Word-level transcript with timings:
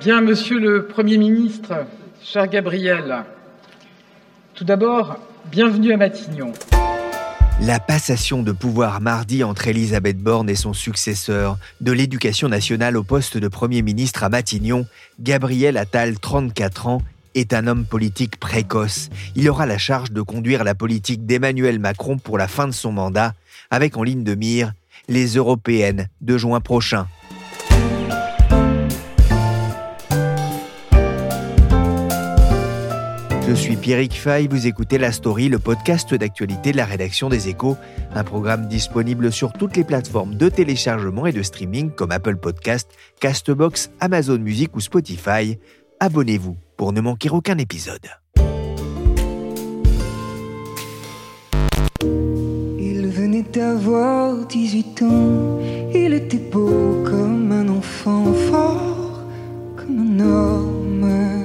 Bien, 0.00 0.20
monsieur 0.20 0.60
le 0.60 0.86
Premier 0.86 1.18
ministre, 1.18 1.84
cher 2.22 2.46
Gabriel, 2.46 3.24
tout 4.54 4.62
d'abord, 4.62 5.16
bienvenue 5.50 5.92
à 5.92 5.96
Matignon. 5.96 6.52
La 7.60 7.80
passation 7.80 8.44
de 8.44 8.52
pouvoir 8.52 9.00
mardi 9.00 9.42
entre 9.42 9.66
Elisabeth 9.66 10.18
Borne 10.18 10.48
et 10.48 10.54
son 10.54 10.72
successeur 10.72 11.58
de 11.80 11.90
l'éducation 11.90 12.48
nationale 12.48 12.96
au 12.96 13.02
poste 13.02 13.38
de 13.38 13.48
Premier 13.48 13.82
ministre 13.82 14.22
à 14.22 14.28
Matignon, 14.28 14.86
Gabriel 15.18 15.76
Attal, 15.76 16.20
34 16.20 16.86
ans, 16.86 17.02
est 17.34 17.52
un 17.52 17.66
homme 17.66 17.84
politique 17.84 18.38
précoce. 18.38 19.10
Il 19.34 19.50
aura 19.50 19.66
la 19.66 19.78
charge 19.78 20.12
de 20.12 20.22
conduire 20.22 20.62
la 20.62 20.76
politique 20.76 21.26
d'Emmanuel 21.26 21.80
Macron 21.80 22.18
pour 22.18 22.38
la 22.38 22.46
fin 22.46 22.68
de 22.68 22.72
son 22.72 22.92
mandat, 22.92 23.34
avec 23.72 23.96
en 23.96 24.04
ligne 24.04 24.22
de 24.22 24.36
mire 24.36 24.72
les 25.08 25.34
européennes 25.34 26.06
de 26.20 26.38
juin 26.38 26.60
prochain. 26.60 27.08
Je 33.48 33.54
suis 33.54 33.76
Pierrick 33.76 34.12
Fay, 34.12 34.46
vous 34.46 34.66
écoutez 34.66 34.98
La 34.98 35.10
Story, 35.10 35.48
le 35.48 35.58
podcast 35.58 36.12
d'actualité 36.12 36.70
de 36.70 36.76
la 36.76 36.84
rédaction 36.84 37.30
des 37.30 37.48
Échos, 37.48 37.78
un 38.14 38.22
programme 38.22 38.68
disponible 38.68 39.32
sur 39.32 39.54
toutes 39.54 39.74
les 39.74 39.84
plateformes 39.84 40.34
de 40.34 40.50
téléchargement 40.50 41.24
et 41.24 41.32
de 41.32 41.42
streaming 41.42 41.90
comme 41.90 42.12
Apple 42.12 42.36
Podcast, 42.36 42.90
Castbox, 43.20 43.90
Amazon 44.00 44.36
Music 44.36 44.76
ou 44.76 44.80
Spotify. 44.80 45.58
Abonnez-vous 45.98 46.58
pour 46.76 46.92
ne 46.92 47.00
manquer 47.00 47.30
aucun 47.30 47.56
épisode. 47.56 48.06
Il 52.02 53.08
venait 53.08 53.46
d'avoir 53.50 54.46
18 54.46 55.02
ans, 55.04 55.58
il 55.94 56.12
était 56.12 56.36
beau 56.36 57.02
comme 57.06 57.50
un 57.50 57.68
enfant, 57.70 58.30
fort 58.50 59.22
comme 59.74 60.20
un 60.20 60.20
homme. 60.20 61.37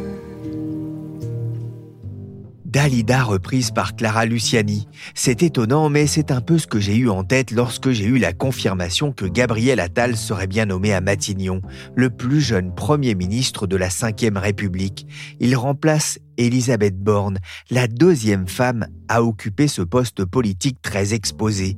Dalida 2.74 3.22
reprise 3.22 3.70
par 3.70 3.96
Clara 3.96 4.26
Luciani. 4.26 4.88
C'est 5.14 5.44
étonnant, 5.44 5.90
mais 5.90 6.08
c'est 6.08 6.32
un 6.32 6.42
peu 6.42 6.58
ce 6.58 6.66
que 6.66 6.80
j'ai 6.80 6.96
eu 6.96 7.08
en 7.08 7.24
tête 7.24 7.52
lorsque 7.52 7.92
j'ai 7.92 8.06
eu 8.06 8.18
la 8.18 8.34
confirmation 8.34 9.12
que 9.12 9.26
Gabriel 9.26 9.80
Attal 9.80 10.18
serait 10.18 10.48
bien 10.48 10.66
nommé 10.66 10.92
à 10.92 11.00
Matignon, 11.00 11.62
le 11.96 12.10
plus 12.10 12.42
jeune 12.42 12.74
Premier 12.74 13.14
ministre 13.14 13.68
de 13.68 13.76
la 13.76 13.90
Ve 13.90 14.38
République. 14.38 15.06
Il 15.40 15.56
remplace 15.56 16.18
Elisabeth 16.38 16.98
Borne, 16.98 17.38
la 17.70 17.86
deuxième 17.88 18.48
femme 18.48 18.88
à 19.08 19.22
occuper 19.22 19.68
ce 19.68 19.84
poste 19.84 20.26
politique 20.26 20.82
très 20.82 21.14
exposé. 21.14 21.78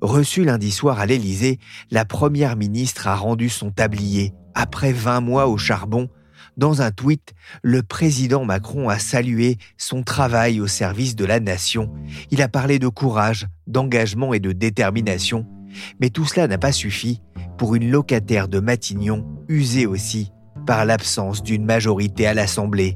Reçue 0.00 0.44
lundi 0.44 0.70
soir 0.70 1.00
à 1.00 1.06
l'Élysée, 1.06 1.58
la 1.90 2.04
Première 2.04 2.54
ministre 2.54 3.08
a 3.08 3.16
rendu 3.16 3.48
son 3.48 3.72
tablier. 3.72 4.32
Après 4.54 4.92
20 4.92 5.22
mois 5.22 5.48
au 5.48 5.58
charbon, 5.58 6.08
dans 6.56 6.82
un 6.82 6.90
tweet, 6.90 7.34
le 7.62 7.82
président 7.82 8.44
Macron 8.44 8.88
a 8.88 8.98
salué 8.98 9.58
son 9.76 10.02
travail 10.02 10.60
au 10.60 10.66
service 10.66 11.16
de 11.16 11.24
la 11.24 11.40
nation. 11.40 11.92
Il 12.30 12.42
a 12.42 12.48
parlé 12.48 12.78
de 12.78 12.88
courage, 12.88 13.46
d'engagement 13.66 14.32
et 14.34 14.40
de 14.40 14.52
détermination. 14.52 15.46
Mais 16.00 16.10
tout 16.10 16.24
cela 16.24 16.48
n'a 16.48 16.58
pas 16.58 16.72
suffi 16.72 17.20
pour 17.58 17.74
une 17.74 17.90
locataire 17.90 18.48
de 18.48 18.60
Matignon, 18.60 19.26
usée 19.48 19.86
aussi 19.86 20.32
par 20.66 20.84
l'absence 20.84 21.42
d'une 21.42 21.64
majorité 21.64 22.26
à 22.26 22.34
l'Assemblée. 22.34 22.94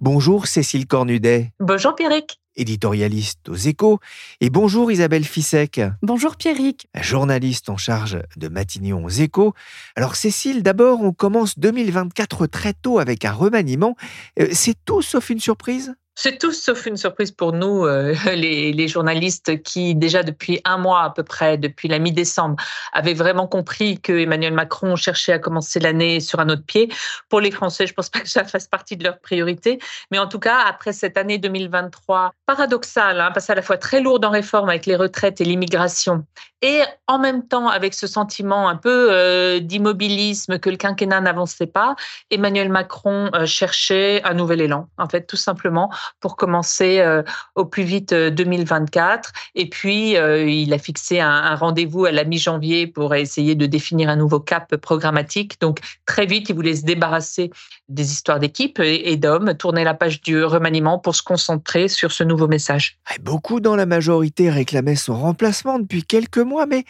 Bonjour 0.00 0.46
Cécile 0.46 0.86
Cornudet. 0.86 1.52
Bonjour 1.60 1.94
Pierrick 1.94 2.40
éditorialiste 2.56 3.48
aux 3.48 3.54
échos, 3.54 4.00
et 4.40 4.50
bonjour 4.50 4.90
Isabelle 4.90 5.24
Fissek. 5.24 5.80
Bonjour 6.02 6.36
Pierrick. 6.36 6.88
Journaliste 7.00 7.68
en 7.68 7.76
charge 7.76 8.18
de 8.36 8.48
Matignon 8.48 9.04
aux 9.04 9.10
échos. 9.10 9.54
Alors 9.94 10.16
Cécile, 10.16 10.62
d'abord, 10.62 11.00
on 11.02 11.12
commence 11.12 11.58
2024 11.58 12.46
très 12.46 12.72
tôt 12.72 12.98
avec 12.98 13.24
un 13.24 13.32
remaniement. 13.32 13.96
Euh, 14.38 14.48
c'est 14.52 14.76
tout 14.84 15.02
sauf 15.02 15.30
une 15.30 15.40
surprise? 15.40 15.94
C'est 16.18 16.38
tout 16.38 16.50
sauf 16.50 16.86
une 16.86 16.96
surprise 16.96 17.30
pour 17.30 17.52
nous, 17.52 17.84
euh, 17.84 18.14
les, 18.34 18.88
journalistes 18.88 19.62
qui, 19.62 19.94
déjà 19.94 20.22
depuis 20.22 20.60
un 20.64 20.78
mois 20.78 21.02
à 21.02 21.10
peu 21.10 21.22
près, 21.22 21.58
depuis 21.58 21.88
la 21.88 21.98
mi-décembre, 21.98 22.56
avaient 22.92 23.14
vraiment 23.14 23.46
compris 23.46 24.00
que 24.00 24.12
Emmanuel 24.12 24.54
Macron 24.54 24.96
cherchait 24.96 25.32
à 25.32 25.38
commencer 25.38 25.78
l'année 25.78 26.20
sur 26.20 26.40
un 26.40 26.48
autre 26.48 26.64
pied. 26.64 26.90
Pour 27.28 27.40
les 27.40 27.50
Français, 27.50 27.86
je 27.86 27.92
ne 27.92 27.96
pense 27.96 28.08
pas 28.08 28.20
que 28.20 28.28
ça 28.30 28.44
fasse 28.44 28.66
partie 28.66 28.96
de 28.96 29.04
leur 29.04 29.18
priorité. 29.18 29.78
Mais 30.10 30.18
en 30.18 30.26
tout 30.26 30.38
cas, 30.38 30.58
après 30.66 30.94
cette 30.94 31.18
année 31.18 31.36
2023 31.36 32.32
paradoxale, 32.46 33.20
hein, 33.20 33.30
parce 33.34 33.50
à 33.50 33.54
la 33.54 33.62
fois 33.62 33.76
très 33.76 34.00
lourde 34.00 34.24
en 34.24 34.30
réforme 34.30 34.70
avec 34.70 34.86
les 34.86 34.96
retraites 34.96 35.42
et 35.42 35.44
l'immigration, 35.44 36.24
et 36.62 36.80
en 37.06 37.18
même 37.18 37.46
temps 37.46 37.68
avec 37.68 37.92
ce 37.92 38.06
sentiment 38.06 38.68
un 38.68 38.76
peu 38.76 39.08
euh, 39.10 39.60
d'immobilisme 39.60 40.58
que 40.58 40.70
le 40.70 40.76
quinquennat 40.76 41.20
n'avançait 41.20 41.66
pas, 41.66 41.94
Emmanuel 42.30 42.70
Macron 42.70 43.30
euh, 43.34 43.44
cherchait 43.44 44.22
un 44.24 44.32
nouvel 44.32 44.62
élan, 44.62 44.88
en 44.96 45.08
fait, 45.08 45.26
tout 45.26 45.36
simplement 45.36 45.90
pour 46.20 46.36
commencer 46.36 46.98
euh, 47.00 47.22
au 47.54 47.64
plus 47.64 47.82
vite 47.82 48.12
2024. 48.12 49.28
Euh, 49.28 49.32
Et 49.54 49.68
puis, 49.68 50.16
euh, 50.16 50.48
il 50.48 50.72
a 50.72 50.78
fixé 50.78 51.20
un, 51.20 51.54
rendez-vous 51.54 52.04
à 52.04 52.12
la 52.12 52.24
mi-janvier 52.24 52.86
pour 52.86 53.14
essayer 53.14 53.54
de 53.54 53.66
définir 53.66 54.08
un 54.08 54.16
nouveau 54.16 54.40
cap 54.40 54.76
programmatique. 54.76 55.60
Donc, 55.60 55.80
très 56.04 56.26
vite, 56.26 56.48
il 56.48 56.54
voulait 56.54 56.76
se 56.76 56.84
débarrasser 56.84 57.50
des 57.88 58.10
histoires 58.12 58.40
d'équipe 58.40 58.80
et, 58.80 59.16
d'hommes, 59.16 59.54
tourner 59.54 59.84
la 59.84 59.94
page 59.94 60.20
du 60.20 60.42
remaniement 60.44 60.98
pour 60.98 61.14
se 61.14 61.22
concentrer 61.22 61.88
sur 61.88 62.12
ce 62.12 62.24
nouveau 62.24 62.48
message. 62.48 62.98
Beaucoup 63.20 63.60
dans 63.60 63.76
la 63.76 63.86
majorité 63.86 64.50
réclamaient 64.50 64.96
son 64.96 65.14
remplacement 65.14 65.78
depuis 65.78 66.02
quelques 66.02 66.38
mois, 66.38 66.66
mais 66.66 66.84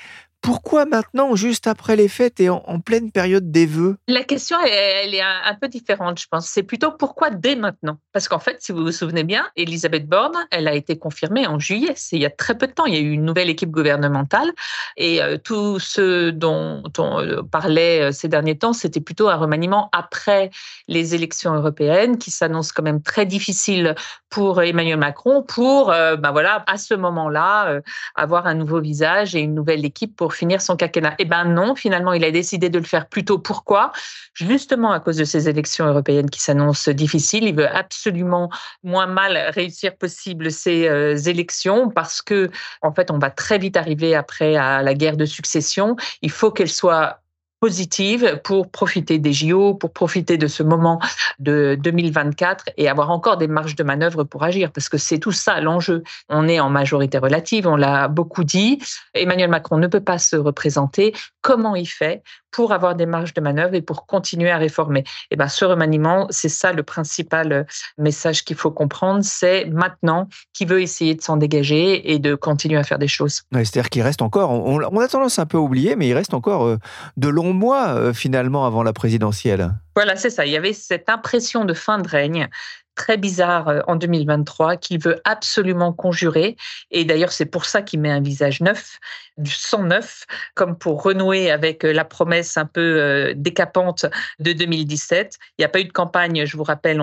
pourquoi 0.47 0.87
maintenant, 0.87 1.35
juste 1.35 1.67
après 1.67 1.97
les 1.97 2.07
fêtes 2.07 2.39
et 2.39 2.49
en, 2.49 2.79
pleine 2.79 3.11
période 3.11 3.51
des 3.51 3.67
vœux? 3.67 3.97
La 4.07 4.23
question, 4.23 4.57
est 4.65 5.21
un, 5.21 5.55
peu 5.61 5.67
différente, 5.67 6.21
je 6.21 6.27
pense. 6.31 6.47
C'est 6.47 6.63
plutôt 6.63 6.93
pourquoi 6.93 7.31
dès 7.31 7.57
maintenant? 7.57 7.99
Parce 8.13 8.29
qu'en 8.29 8.39
fait, 8.39 8.59
si 8.61 8.71
vous 8.71 8.85
vous 8.85 8.93
souvenez 8.93 9.25
bien, 9.25 9.49
Elisabeth 9.57 10.07
Borne, 10.07 10.37
elle 10.53 10.69
a 10.69 10.75
été 10.75 10.99
confirmée 10.99 11.49
en 11.49 11.59
juillet. 11.59 11.95
C'est 11.97 12.15
il 12.15 12.23
y 12.23 12.27
a 12.27 12.31
très 12.31 12.57
peu 12.57 12.69
de 12.69 12.73
temps. 12.73 12.87
Il 12.87 12.95
y 12.95 12.97
a 12.97 13.01
eu 13.01 13.11
une 13.11 13.25
nouvelle 13.25 13.51
équipe 13.51 13.73
gouvernementale. 13.73 14.53
Et 14.97 15.21
euh, 15.21 15.37
tout 15.37 15.81
ce 15.81 16.31
dont 16.31 16.85
on 16.97 17.21
euh, 17.21 17.43
parlait 17.43 18.03
euh, 18.03 18.13
ces 18.13 18.29
derniers 18.29 18.57
temps, 18.57 18.73
c'était 18.73 19.01
plutôt 19.01 19.29
un 19.29 19.35
remaniement 19.37 19.89
après 19.91 20.51
les 20.87 21.17
élections 21.17 21.55
européennes 21.55 22.19
qui 22.19 22.31
s'annonce 22.31 22.71
quand 22.71 22.85
même 22.85 23.03
très 23.03 23.27
difficile 23.27 23.97
pour 24.31 24.63
Emmanuel 24.63 24.99
Macron 24.99 25.43
pour, 25.43 25.87
ben 25.87 26.31
voilà, 26.31 26.63
à 26.67 26.77
ce 26.77 26.95
moment-là, 26.95 27.81
avoir 28.15 28.47
un 28.47 28.55
nouveau 28.55 28.81
visage 28.81 29.35
et 29.35 29.41
une 29.41 29.55
nouvelle 29.55 29.85
équipe 29.85 30.15
pour 30.15 30.36
finir 30.37 30.61
son 30.61 30.77
quinquennat. 30.77 31.15
Eh 31.19 31.25
ben 31.25 31.45
non, 31.45 31.75
finalement, 31.75 32.13
il 32.13 32.25
a 32.25 32.31
décidé 32.31 32.69
de 32.69 32.79
le 32.79 32.85
faire 32.85 33.09
plus 33.09 33.25
tôt. 33.25 33.39
Pourquoi? 33.39 33.93
Justement 34.35 34.93
à 34.93 35.01
cause 35.01 35.17
de 35.17 35.25
ces 35.25 35.49
élections 35.49 35.87
européennes 35.87 36.31
qui 36.31 36.41
s'annoncent 36.41 36.91
difficiles. 36.93 37.45
Il 37.45 37.57
veut 37.57 37.69
absolument 37.69 38.51
moins 38.83 39.07
mal 39.07 39.37
réussir 39.55 39.97
possible 39.97 40.51
ces 40.51 40.87
euh, 40.89 41.17
élections 41.17 41.91
parce 41.91 42.23
que, 42.23 42.51
en 42.83 42.93
fait, 42.93 43.11
on 43.11 43.19
va 43.19 43.31
très 43.31 43.59
vite 43.59 43.77
arriver 43.77 44.15
après 44.15 44.57
à 44.57 44.83
la 44.83 44.95
guerre 44.95 45.17
de 45.17 45.25
succession. 45.25 45.97
Il 46.23 46.31
faut 46.31 46.51
qu'elle 46.51 46.71
soit 46.71 47.21
positive 47.61 48.41
pour 48.45 48.71
profiter 48.71 49.19
des 49.19 49.33
JO, 49.33 49.75
pour 49.75 49.93
profiter 49.93 50.37
de 50.37 50.47
ce 50.47 50.63
moment 50.63 51.01
de 51.39 51.77
2024 51.81 52.67
et 52.77 52.89
avoir 52.89 53.11
encore 53.11 53.37
des 53.37 53.49
marges 53.49 53.77
de 53.77 53.83
manœuvre 53.83 54.25
pour 54.25 54.45
agir, 54.45 54.73
parce 54.73 54.89
que 54.89 54.99
c'est 54.99 55.19
tout 55.19 55.33
ça 55.33 55.61
l'enjeu. 55.61 56.03
On 56.29 56.49
est 56.49 56.61
en 56.61 56.69
majorité 56.69 57.19
relative, 57.19 57.67
on 57.67 57.77
l'a 57.77 58.09
beaucoup 58.09 58.45
dit. 58.45 58.79
Emmanuel 59.15 59.51
Macron 59.51 59.79
ne 59.79 59.87
peut 59.87 60.01
pas 60.01 60.19
se 60.19 60.37
représenter. 60.37 61.15
Comment 61.41 61.77
il 61.77 61.87
fait 61.87 62.23
pour 62.51 62.73
avoir 62.73 62.95
des 62.95 63.07
marges 63.07 63.35
de 63.35 63.41
manœuvre 63.41 63.75
et 63.75 63.83
pour 63.83 64.07
continuer 64.07 64.51
à 64.51 64.59
réformer? 64.59 65.01
Et 65.01 65.05
eh 65.33 65.37
ben, 65.37 65.49
ce 65.49 65.65
remaniement, 65.65 66.27
c'est 66.31 66.49
ça 66.49 66.73
le 66.73 66.83
principal 66.83 67.67
message 67.99 68.45
qu'il 68.45 68.57
faut 68.57 68.71
comprendre, 68.71 69.21
c'est 69.23 69.67
maintenant 69.67 70.29
qui 70.53 70.65
veut 70.65 70.83
essayer 70.83 71.15
de 71.15 71.23
s'en 71.23 71.37
dégager 71.37 72.13
et 72.13 72.19
de 72.19 72.35
continuer 72.35 72.79
à 72.79 72.85
faire 72.85 72.99
des 72.99 73.09
choses. 73.09 73.43
C'est-à-dire 73.53 73.91
qu'il 73.91 74.03
reste 74.03 74.23
encore, 74.23 74.51
on, 74.51 74.99
a 74.99 75.09
tendance 75.09 75.39
un 75.39 75.47
peu 75.47 75.59
à 75.59 75.61
oublier, 75.61 75.97
mais 75.97 76.09
il 76.09 76.15
reste 76.15 76.35
encore 76.35 76.65
euh, 76.65 76.79
de 77.17 77.29
longs 77.29 77.46
mois 77.53 77.89
euh, 77.89 78.13
finalement 78.13 78.67
avant 78.67 78.83
la 78.83 78.93
présidentielle. 78.93 79.73
Voilà, 79.95 80.17
c'est 80.17 80.31
ça. 80.31 80.47
Il 80.47 80.53
y 80.53 80.57
avait 80.57 80.73
cette 80.73 81.09
impression 81.09 81.65
de 81.65 81.75
fin 81.75 81.99
de 81.99 82.09
règne 82.09 82.49
très 82.95 83.19
bizarre 83.19 83.69
euh, 83.69 83.81
en 83.87 83.97
2023 83.97 84.77
qu'il 84.77 84.99
veut 84.99 85.21
absolument 85.25 85.93
conjurer. 85.93 86.57
Et 86.91 87.05
d'ailleurs, 87.05 87.33
c'est 87.33 87.47
pour 87.47 87.67
ça 87.67 87.83
qu'il 87.83 88.01
met 88.01 88.11
un 88.11 88.21
visage 88.21 88.61
neuf, 88.61 88.99
du 89.37 89.51
sang 89.51 89.83
neuf, 89.83 90.25
comme 90.55 90.79
pour 90.79 91.03
renouer 91.03 91.51
avec 91.51 91.85
euh, 91.85 91.93
la 91.93 92.05
promesse 92.05 92.57
un 92.57 92.65
peu 92.65 93.33
décapante 93.37 94.07
de 94.39 94.53
2017. 94.53 95.37
Il 95.59 95.63
n'y 95.63 95.65
a 95.67 95.69
pas 95.69 95.81
eu 95.81 95.85
de 95.85 95.93
campagne, 95.93 96.47
je 96.47 96.57
vous 96.57 96.65
rappelle, 96.65 97.03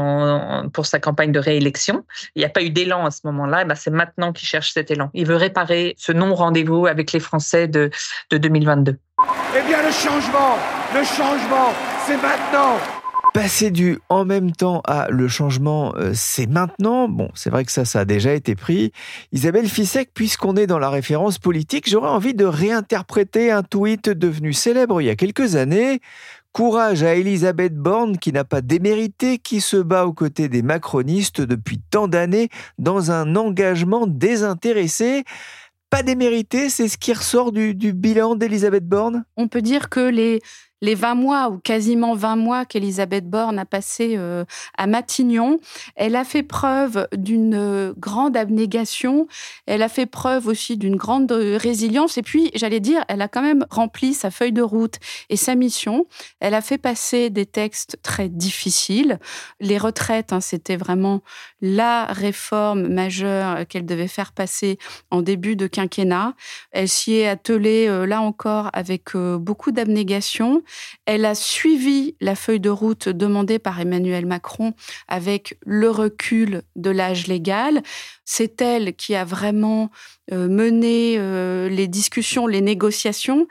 pour 0.73 0.85
sa 0.85 0.99
campagne 0.99 1.31
de 1.31 1.39
réélection. 1.39 2.05
Il 2.35 2.39
n'y 2.39 2.45
a 2.45 2.49
pas 2.49 2.63
eu 2.63 2.69
d'élan 2.69 3.05
à 3.05 3.11
ce 3.11 3.21
moment-là. 3.25 3.61
Eh 3.61 3.65
ben, 3.65 3.75
c'est 3.75 3.91
maintenant 3.91 4.33
qu'il 4.33 4.47
cherche 4.47 4.73
cet 4.73 4.89
élan. 4.89 5.11
Il 5.13 5.27
veut 5.27 5.35
réparer 5.35 5.93
ce 5.97 6.11
non-rendez-vous 6.11 6.87
avec 6.87 7.11
les 7.11 7.19
Français 7.19 7.67
de 7.67 7.91
2022. 8.31 8.97
Eh 9.57 9.67
bien, 9.67 9.81
le 9.81 9.91
changement, 9.91 10.57
le 10.93 11.03
changement, 11.03 11.73
c'est 12.05 12.21
maintenant 12.21 12.77
passer 13.33 13.71
du 13.71 13.97
en 14.09 14.25
même 14.25 14.51
temps 14.51 14.81
à 14.85 15.07
le 15.09 15.27
changement, 15.27 15.93
euh, 15.97 16.11
c'est 16.13 16.45
maintenant. 16.45 17.09
Bon, 17.09 17.29
c'est 17.33 17.49
vrai 17.49 17.65
que 17.65 17.71
ça, 17.71 17.83
ça 17.83 18.01
a 18.01 18.05
déjà 18.05 18.33
été 18.33 18.55
pris. 18.55 18.91
Isabelle 19.31 19.67
Fissek, 19.67 20.11
puisqu'on 20.13 20.55
est 20.55 20.67
dans 20.67 20.79
la 20.79 20.89
référence 20.89 21.39
politique, 21.39 21.89
j'aurais 21.89 22.09
envie 22.09 22.35
de 22.35 22.45
réinterpréter 22.45 23.51
un 23.51 23.63
tweet 23.63 24.07
devenu 24.07 24.53
célèbre 24.53 25.01
il 25.01 25.05
y 25.05 25.09
a 25.09 25.15
quelques 25.15 25.55
années. 25.55 25.99
Courage 26.51 27.01
à 27.01 27.15
Elisabeth 27.15 27.75
Borne 27.75 28.19
qui 28.19 28.31
n'a 28.31 28.43
pas 28.43 28.61
démérité, 28.61 29.39
qui 29.39 29.59
se 29.59 29.77
bat 29.77 30.05
aux 30.05 30.13
côtés 30.13 30.49
des 30.49 30.61
macronistes 30.61 31.41
depuis 31.41 31.79
tant 31.79 32.07
d'années 32.07 32.49
dans 32.77 33.09
un 33.09 33.35
engagement 33.35 34.05
désintéressé. 34.05 35.23
Pas 35.93 36.01
démérité, 36.01 36.71
c'est 36.71 36.87
ce 36.87 36.97
qui 36.97 37.13
ressort 37.13 37.51
du, 37.51 37.75
bilan 37.93 38.33
d'Elisabeth 38.33 38.83
Borne? 38.83 39.25
On 39.37 39.47
peut 39.47 39.61
dire 39.61 39.89
que 39.89 39.99
les, 39.99 40.41
les 40.83 40.95
20 40.95 41.15
mois 41.15 41.49
ou 41.49 41.59
quasiment 41.59 42.13
20 42.13 42.35
mois 42.35 42.65
qu'Elisabeth 42.65 43.29
Borne 43.29 43.57
a 43.57 43.63
passé 43.63 44.15
euh, 44.17 44.43
à 44.77 44.85
Matignon, 44.85 45.61
elle 45.95 46.17
a 46.17 46.25
fait 46.25 46.43
preuve 46.43 47.07
d'une 47.15 47.55
euh, 47.55 47.93
grande 47.97 48.35
abnégation, 48.35 49.27
elle 49.65 49.81
a 49.81 49.87
fait 49.87 50.05
preuve 50.05 50.47
aussi 50.47 50.75
d'une 50.75 50.97
grande 50.97 51.31
euh, 51.31 51.57
résilience 51.57 52.17
et 52.17 52.21
puis, 52.21 52.51
j'allais 52.53 52.81
dire, 52.81 53.05
elle 53.07 53.21
a 53.21 53.29
quand 53.29 53.41
même 53.41 53.65
rempli 53.69 54.13
sa 54.13 54.29
feuille 54.29 54.51
de 54.51 54.61
route 54.61 54.95
et 55.29 55.37
sa 55.37 55.55
mission. 55.55 56.05
Elle 56.41 56.53
a 56.53 56.59
fait 56.59 56.77
passer 56.77 57.29
des 57.29 57.45
textes 57.45 57.97
très 58.03 58.27
difficiles. 58.27 59.19
Les 59.61 59.77
retraites, 59.77 60.33
hein, 60.33 60.41
c'était 60.41 60.75
vraiment 60.75 61.21
la 61.61 62.07
réforme 62.07 62.89
majeure 62.89 63.65
qu'elle 63.69 63.85
devait 63.85 64.09
faire 64.09 64.33
passer 64.33 64.77
en 65.11 65.21
début 65.21 65.55
de 65.55 65.67
quinquennat. 65.67 66.33
Elle 66.71 66.89
s'y 66.89 67.13
est 67.13 67.29
attelée, 67.29 67.87
là 68.05 68.19
encore, 68.21 68.69
avec 68.73 69.15
beaucoup 69.15 69.71
d'abnégation. 69.71 70.61
Elle 71.05 71.25
a 71.25 71.35
suivi 71.35 72.15
la 72.21 72.35
feuille 72.35 72.59
de 72.59 72.69
route 72.69 73.09
demandée 73.09 73.59
par 73.59 73.79
Emmanuel 73.79 74.25
Macron 74.25 74.73
avec 75.07 75.57
le 75.65 75.89
recul 75.89 76.63
de 76.75 76.89
l'âge 76.89 77.27
légal. 77.27 77.81
C'est 78.25 78.61
elle 78.61 78.95
qui 78.95 79.15
a 79.15 79.25
vraiment 79.25 79.89
euh, 80.31 80.47
mené 80.47 81.15
euh, 81.17 81.69
les 81.69 81.87
discussions, 81.87 82.47
les 82.47 82.61
négociations 82.61 83.47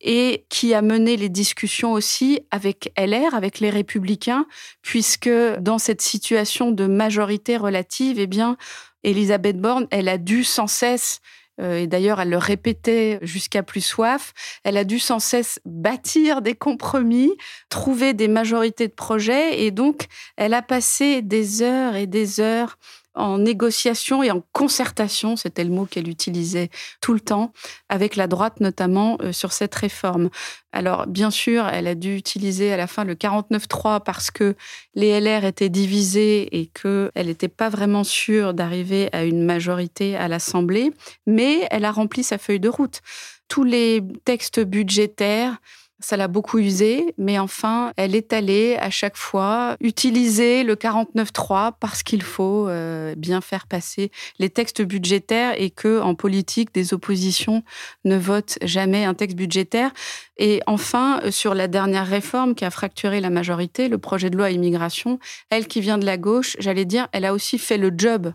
et 0.00 0.44
qui 0.50 0.74
a 0.74 0.82
mené 0.82 1.16
les 1.16 1.28
discussions 1.28 1.92
aussi 1.92 2.40
avec 2.50 2.92
LR, 2.98 3.34
avec 3.34 3.60
les 3.60 3.70
Républicains, 3.70 4.46
puisque 4.82 5.30
dans 5.60 5.78
cette 5.78 6.02
situation 6.02 6.70
de 6.70 6.86
majorité 6.86 7.56
relative, 7.56 8.20
eh 8.20 8.26
bien, 8.26 8.56
Elisabeth 9.02 9.60
Borne, 9.60 9.86
elle 9.90 10.08
a 10.08 10.18
dû 10.18 10.44
sans 10.44 10.66
cesse 10.66 11.20
et 11.62 11.86
d'ailleurs 11.86 12.20
elle 12.20 12.30
le 12.30 12.38
répétait 12.38 13.18
jusqu'à 13.22 13.62
plus 13.62 13.80
soif, 13.80 14.32
elle 14.64 14.76
a 14.76 14.84
dû 14.84 14.98
sans 14.98 15.18
cesse 15.18 15.60
bâtir 15.64 16.42
des 16.42 16.54
compromis, 16.54 17.32
trouver 17.68 18.12
des 18.12 18.28
majorités 18.28 18.88
de 18.88 18.92
projets, 18.92 19.62
et 19.62 19.70
donc 19.70 20.06
elle 20.36 20.54
a 20.54 20.62
passé 20.62 21.22
des 21.22 21.62
heures 21.62 21.96
et 21.96 22.06
des 22.06 22.40
heures 22.40 22.76
en 23.14 23.38
négociation 23.38 24.22
et 24.22 24.30
en 24.30 24.42
concertation, 24.52 25.36
c'était 25.36 25.64
le 25.64 25.70
mot 25.70 25.86
qu'elle 25.86 26.08
utilisait 26.08 26.70
tout 27.00 27.14
le 27.14 27.20
temps, 27.20 27.52
avec 27.88 28.16
la 28.16 28.26
droite 28.26 28.60
notamment 28.60 29.18
euh, 29.22 29.32
sur 29.32 29.52
cette 29.52 29.74
réforme. 29.74 30.30
Alors 30.72 31.06
bien 31.06 31.30
sûr, 31.30 31.68
elle 31.68 31.86
a 31.86 31.94
dû 31.94 32.16
utiliser 32.16 32.72
à 32.72 32.76
la 32.76 32.86
fin 32.86 33.04
le 33.04 33.14
49-3 33.14 34.02
parce 34.02 34.30
que 34.30 34.56
les 34.94 35.20
LR 35.20 35.44
étaient 35.44 35.68
divisés 35.68 36.58
et 36.58 36.66
qu'elle 36.66 37.26
n'était 37.26 37.48
pas 37.48 37.68
vraiment 37.68 38.04
sûre 38.04 38.54
d'arriver 38.54 39.08
à 39.12 39.24
une 39.24 39.44
majorité 39.44 40.16
à 40.16 40.28
l'Assemblée, 40.28 40.92
mais 41.26 41.66
elle 41.70 41.84
a 41.84 41.92
rempli 41.92 42.24
sa 42.24 42.38
feuille 42.38 42.60
de 42.60 42.68
route. 42.68 43.00
Tous 43.48 43.64
les 43.64 44.02
textes 44.24 44.60
budgétaires, 44.60 45.58
ça 46.04 46.18
l'a 46.18 46.28
beaucoup 46.28 46.58
usé, 46.58 47.14
mais 47.16 47.38
enfin, 47.38 47.92
elle 47.96 48.14
est 48.14 48.34
allée 48.34 48.76
à 48.78 48.90
chaque 48.90 49.16
fois 49.16 49.76
utiliser 49.80 50.62
le 50.62 50.74
49.3 50.74 51.72
parce 51.80 52.02
qu'il 52.02 52.22
faut 52.22 52.68
euh, 52.68 53.14
bien 53.16 53.40
faire 53.40 53.66
passer 53.66 54.10
les 54.38 54.50
textes 54.50 54.82
budgétaires 54.82 55.54
et 55.56 55.70
que 55.70 56.02
en 56.02 56.14
politique, 56.14 56.74
des 56.74 56.92
oppositions 56.92 57.62
ne 58.04 58.18
votent 58.18 58.58
jamais 58.62 59.06
un 59.06 59.14
texte 59.14 59.36
budgétaire. 59.36 59.92
Et 60.36 60.60
enfin, 60.66 61.20
euh, 61.24 61.30
sur 61.30 61.54
la 61.54 61.68
dernière 61.68 62.06
réforme 62.06 62.54
qui 62.54 62.66
a 62.66 62.70
fracturé 62.70 63.20
la 63.20 63.30
majorité, 63.30 63.88
le 63.88 63.96
projet 63.96 64.28
de 64.28 64.36
loi 64.36 64.50
immigration, 64.50 65.18
elle 65.48 65.66
qui 65.66 65.80
vient 65.80 65.96
de 65.96 66.06
la 66.06 66.18
gauche, 66.18 66.54
j'allais 66.58 66.84
dire, 66.84 67.08
elle 67.12 67.24
a 67.24 67.32
aussi 67.32 67.56
fait 67.56 67.78
le 67.78 67.90
job 67.96 68.34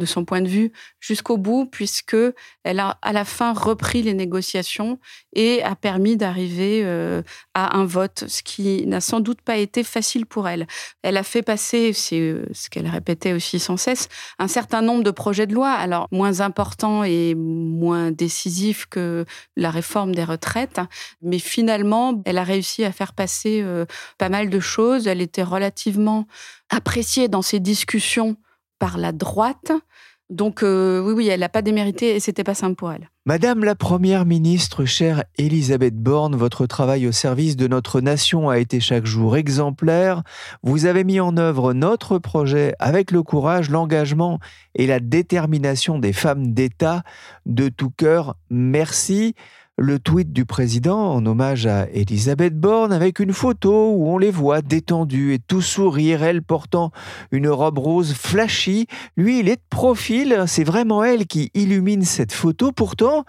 de 0.00 0.06
son 0.06 0.24
point 0.24 0.40
de 0.40 0.48
vue 0.48 0.72
jusqu'au 0.98 1.36
bout, 1.36 1.66
puisque 1.66 2.16
elle 2.64 2.80
a 2.80 2.98
à 3.02 3.12
la 3.12 3.24
fin 3.24 3.52
repris 3.52 4.02
les 4.02 4.14
négociations 4.14 4.98
et 5.34 5.62
a 5.62 5.76
permis 5.76 6.16
d'arriver 6.16 6.82
euh, 6.84 7.22
à 7.54 7.76
un 7.76 7.84
vote, 7.84 8.24
ce 8.26 8.42
qui 8.42 8.84
n'a 8.86 9.00
sans 9.00 9.20
doute 9.20 9.40
pas 9.42 9.56
été 9.56 9.84
facile 9.84 10.26
pour 10.26 10.48
elle. 10.48 10.66
Elle 11.02 11.16
a 11.16 11.22
fait 11.22 11.42
passer, 11.42 11.92
c'est 11.92 12.18
euh, 12.18 12.44
ce 12.52 12.68
qu'elle 12.68 12.88
répétait 12.88 13.32
aussi 13.32 13.60
sans 13.60 13.76
cesse, 13.76 14.08
un 14.40 14.48
certain 14.48 14.82
nombre 14.82 15.04
de 15.04 15.12
projets 15.12 15.46
de 15.46 15.54
loi, 15.54 15.70
alors 15.70 16.08
moins 16.10 16.40
importants 16.40 17.04
et 17.04 17.36
moins 17.36 18.10
décisifs 18.10 18.86
que 18.86 19.24
la 19.56 19.70
réforme 19.70 20.14
des 20.14 20.24
retraites, 20.24 20.80
mais 21.22 21.38
finalement, 21.38 22.20
elle 22.24 22.38
a 22.38 22.44
réussi 22.44 22.84
à 22.84 22.92
faire 22.92 23.12
passer 23.12 23.60
euh, 23.62 23.84
pas 24.18 24.28
mal 24.28 24.50
de 24.50 24.60
choses. 24.60 25.06
Elle 25.06 25.20
était 25.20 25.42
relativement 25.42 26.26
appréciée 26.70 27.28
dans 27.28 27.42
ses 27.42 27.60
discussions 27.60 28.36
par 28.80 28.98
la 28.98 29.12
droite. 29.12 29.70
Donc 30.30 30.62
euh, 30.62 31.00
oui, 31.00 31.12
oui, 31.12 31.28
elle 31.28 31.40
n'a 31.40 31.48
pas 31.48 31.60
démérité 31.60 32.14
et 32.14 32.20
c'était 32.20 32.44
pas 32.44 32.54
simple 32.54 32.76
pour 32.76 32.92
elle. 32.92 33.10
Madame 33.26 33.64
la 33.64 33.74
Première 33.74 34.24
ministre, 34.24 34.84
chère 34.84 35.24
Elisabeth 35.38 35.96
Borne, 35.96 36.36
votre 36.36 36.66
travail 36.66 37.08
au 37.08 37.12
service 37.12 37.56
de 37.56 37.66
notre 37.66 38.00
nation 38.00 38.48
a 38.48 38.58
été 38.58 38.78
chaque 38.78 39.06
jour 39.06 39.36
exemplaire. 39.36 40.22
Vous 40.62 40.86
avez 40.86 41.02
mis 41.02 41.18
en 41.18 41.36
œuvre 41.36 41.72
notre 41.72 42.18
projet 42.18 42.74
avec 42.78 43.10
le 43.10 43.24
courage, 43.24 43.70
l'engagement 43.70 44.38
et 44.76 44.86
la 44.86 45.00
détermination 45.00 45.98
des 45.98 46.12
femmes 46.12 46.52
d'État. 46.54 47.02
De 47.44 47.68
tout 47.68 47.90
cœur, 47.90 48.36
merci 48.50 49.34
le 49.80 49.98
tweet 49.98 50.30
du 50.30 50.44
président 50.44 51.14
en 51.14 51.24
hommage 51.24 51.64
à 51.64 51.86
Elisabeth 51.94 52.54
Borne 52.54 52.92
avec 52.92 53.18
une 53.18 53.32
photo 53.32 53.94
où 53.94 54.10
on 54.10 54.18
les 54.18 54.30
voit 54.30 54.60
détendues 54.60 55.32
et 55.32 55.38
tout 55.38 55.62
sourire, 55.62 56.22
elle 56.22 56.42
portant 56.42 56.92
une 57.32 57.48
robe 57.48 57.78
rose 57.78 58.12
flashy. 58.12 58.88
Lui, 59.16 59.38
il 59.40 59.48
est 59.48 59.56
de 59.56 59.62
profil, 59.70 60.44
c'est 60.46 60.64
vraiment 60.64 61.02
elle 61.02 61.26
qui 61.26 61.50
illumine 61.54 62.02
cette 62.02 62.34
photo. 62.34 62.72
Pourtant, 62.72 63.24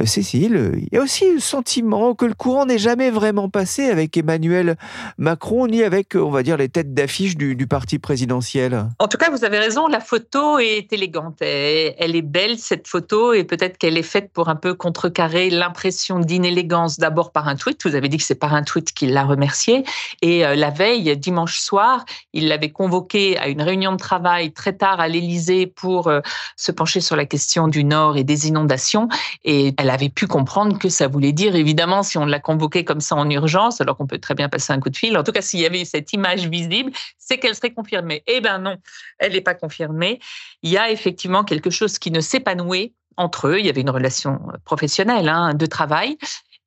euh, 0.00 0.06
Cécile, 0.06 0.74
il 0.76 0.88
y 0.92 0.96
a 0.96 1.02
aussi 1.02 1.32
le 1.32 1.40
sentiment 1.40 2.14
que 2.14 2.24
le 2.24 2.34
courant 2.34 2.66
n'est 2.66 2.78
jamais 2.78 3.10
vraiment 3.10 3.48
passé 3.48 3.90
avec 3.90 4.16
Emmanuel 4.16 4.76
Macron 5.18 5.66
ni 5.66 5.82
avec, 5.82 6.14
on 6.14 6.30
va 6.30 6.44
dire, 6.44 6.56
les 6.56 6.68
têtes 6.68 6.94
d'affiche 6.94 7.36
du, 7.36 7.66
parti 7.66 7.98
présidentiel. 7.98 8.86
En 9.00 9.08
tout 9.08 9.18
cas, 9.18 9.28
vous 9.30 9.44
avez 9.44 9.58
raison, 9.58 9.88
la 9.88 9.98
photo 9.98 10.60
est 10.60 10.92
élégante. 10.92 11.38
Elle 11.40 12.14
est 12.14 12.22
belle, 12.22 12.58
cette 12.58 12.86
photo, 12.86 13.32
et 13.32 13.42
peut-être 13.42 13.76
qu'elle 13.76 13.98
est 13.98 14.04
faite 14.04 14.30
pour 14.32 14.48
un 14.48 14.54
peu 14.54 14.74
contrecarrer 14.74 15.50
l'impression 15.50 15.95
d'inélégance 16.20 16.98
d'abord 16.98 17.32
par 17.32 17.48
un 17.48 17.56
tweet. 17.56 17.84
Vous 17.84 17.94
avez 17.94 18.08
dit 18.08 18.18
que 18.18 18.22
c'est 18.22 18.34
par 18.34 18.54
un 18.54 18.62
tweet 18.62 18.92
qu'il 18.92 19.12
l'a 19.12 19.24
remercié. 19.24 19.84
Et 20.22 20.46
euh, 20.46 20.54
la 20.54 20.70
veille, 20.70 21.16
dimanche 21.16 21.58
soir, 21.58 22.04
il 22.32 22.48
l'avait 22.48 22.70
convoqué 22.70 23.38
à 23.38 23.48
une 23.48 23.62
réunion 23.62 23.92
de 23.92 23.96
travail 23.96 24.52
très 24.52 24.74
tard 24.74 25.00
à 25.00 25.08
l'Élysée 25.08 25.66
pour 25.66 26.08
euh, 26.08 26.20
se 26.56 26.72
pencher 26.72 27.00
sur 27.00 27.16
la 27.16 27.24
question 27.24 27.68
du 27.68 27.84
Nord 27.84 28.16
et 28.16 28.24
des 28.24 28.48
inondations. 28.48 29.08
Et 29.44 29.74
elle 29.78 29.90
avait 29.90 30.08
pu 30.08 30.26
comprendre 30.26 30.78
que 30.78 30.88
ça 30.88 31.08
voulait 31.08 31.32
dire, 31.32 31.56
évidemment, 31.56 32.02
si 32.02 32.18
on 32.18 32.26
l'a 32.26 32.40
convoqué 32.40 32.84
comme 32.84 33.00
ça 33.00 33.16
en 33.16 33.28
urgence, 33.30 33.80
alors 33.80 33.96
qu'on 33.96 34.06
peut 34.06 34.18
très 34.18 34.34
bien 34.34 34.48
passer 34.48 34.72
un 34.72 34.80
coup 34.80 34.90
de 34.90 34.96
fil, 34.96 35.16
en 35.16 35.22
tout 35.22 35.32
cas, 35.32 35.42
s'il 35.42 35.60
y 35.60 35.66
avait 35.66 35.84
cette 35.84 36.12
image 36.12 36.48
visible, 36.48 36.92
c'est 37.18 37.38
qu'elle 37.38 37.54
serait 37.54 37.72
confirmée. 37.72 38.22
Eh 38.26 38.40
ben 38.40 38.58
non, 38.58 38.76
elle 39.18 39.32
n'est 39.32 39.40
pas 39.40 39.54
confirmée. 39.54 40.20
Il 40.62 40.70
y 40.70 40.78
a 40.78 40.90
effectivement 40.90 41.44
quelque 41.44 41.70
chose 41.70 41.98
qui 41.98 42.10
ne 42.10 42.20
noué 42.54 42.92
entre 43.16 43.48
eux. 43.48 43.58
Il 43.58 43.66
y 43.66 43.68
avait 43.68 43.80
une 43.80 43.90
relation 43.90 44.40
euh, 44.48 44.56
professionnelle, 44.64 45.28
hein, 45.28 45.54
de 45.54 45.66
travail. 45.66 46.18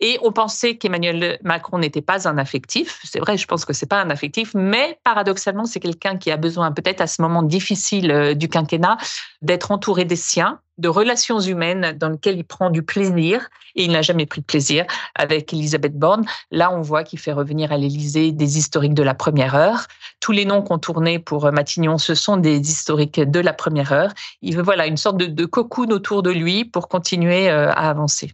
Et 0.02 0.18
on 0.22 0.32
pensait 0.32 0.78
qu'Emmanuel 0.78 1.40
Macron 1.44 1.78
n'était 1.78 2.02
pas 2.02 2.28
un 2.28 2.38
affectif. 2.38 3.02
C'est 3.04 3.20
vrai, 3.20 3.38
je 3.38 3.46
pense 3.46 3.66
que 3.66 3.74
c'est 3.74 3.86
pas 3.86 4.02
un 4.02 4.10
affectif, 4.10 4.54
mais 4.54 4.98
paradoxalement, 5.04 5.66
c'est 5.66 5.82
quelqu'un 5.82 6.18
qui 6.18 6.32
a 6.32 6.38
besoin, 6.38 6.72
peut-être 6.72 7.02
à 7.02 7.08
ce 7.08 7.22
moment 7.22 7.44
difficile 7.44 8.12
euh, 8.12 8.34
du 8.34 8.48
quinquennat, 8.48 8.98
d'être 9.42 9.72
entouré 9.72 10.06
des 10.06 10.16
siens, 10.16 10.60
de 10.80 10.90
relations 10.90 11.40
humaines 11.40 11.96
dans 11.98 12.10
lequel 12.10 12.38
il 12.38 12.44
prend 12.44 12.70
du 12.70 12.82
plaisir 12.84 13.50
et 13.76 13.84
il 13.84 13.92
n'a 13.92 14.02
jamais 14.02 14.26
pris 14.26 14.42
de 14.42 14.46
plaisir 14.46 14.86
avec 15.16 15.54
Elisabeth 15.54 15.98
Borne. 15.98 16.26
Là, 16.52 16.72
on 16.74 16.82
voit 16.82 17.04
qu'il 17.04 17.20
fait 17.20 17.32
revenir 17.32 17.72
à 17.72 17.78
l'Élysée 17.78 18.32
des 18.32 18.58
historiques 18.58 18.94
de 18.94 19.04
la 19.04 19.14
première 19.14 19.56
heure. 19.56 19.86
Tous 20.20 20.32
les 20.32 20.46
noms 20.46 20.62
qu'on 20.62 20.80
tournait 20.80 21.20
pour 21.20 21.52
Matignon, 21.52 21.98
ce 21.98 22.16
sont 22.16 22.38
des 22.38 22.58
historiques 22.58 23.20
de 23.20 23.40
la 23.40 23.54
première 23.54 23.92
heure. 23.92 24.12
Il 24.42 24.56
veut 24.56 24.64
voilà 24.64 24.88
une 24.88 24.98
sorte 24.98 25.18
de, 25.18 25.26
de 25.26 25.46
cocoon 25.46 25.90
autour 25.92 26.24
de 26.24 26.32
lui 26.32 26.66
pour 26.66 26.88
continuer 26.88 27.50
euh, 27.50 27.70
à 27.72 27.90
avancer. 27.90 28.32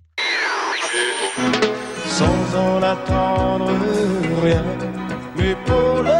Sans 2.07 2.57
en 2.57 2.81
attendre 2.81 3.71
rien, 4.41 4.63
mais 5.37 5.55
pour 5.65 6.03
le 6.03 6.14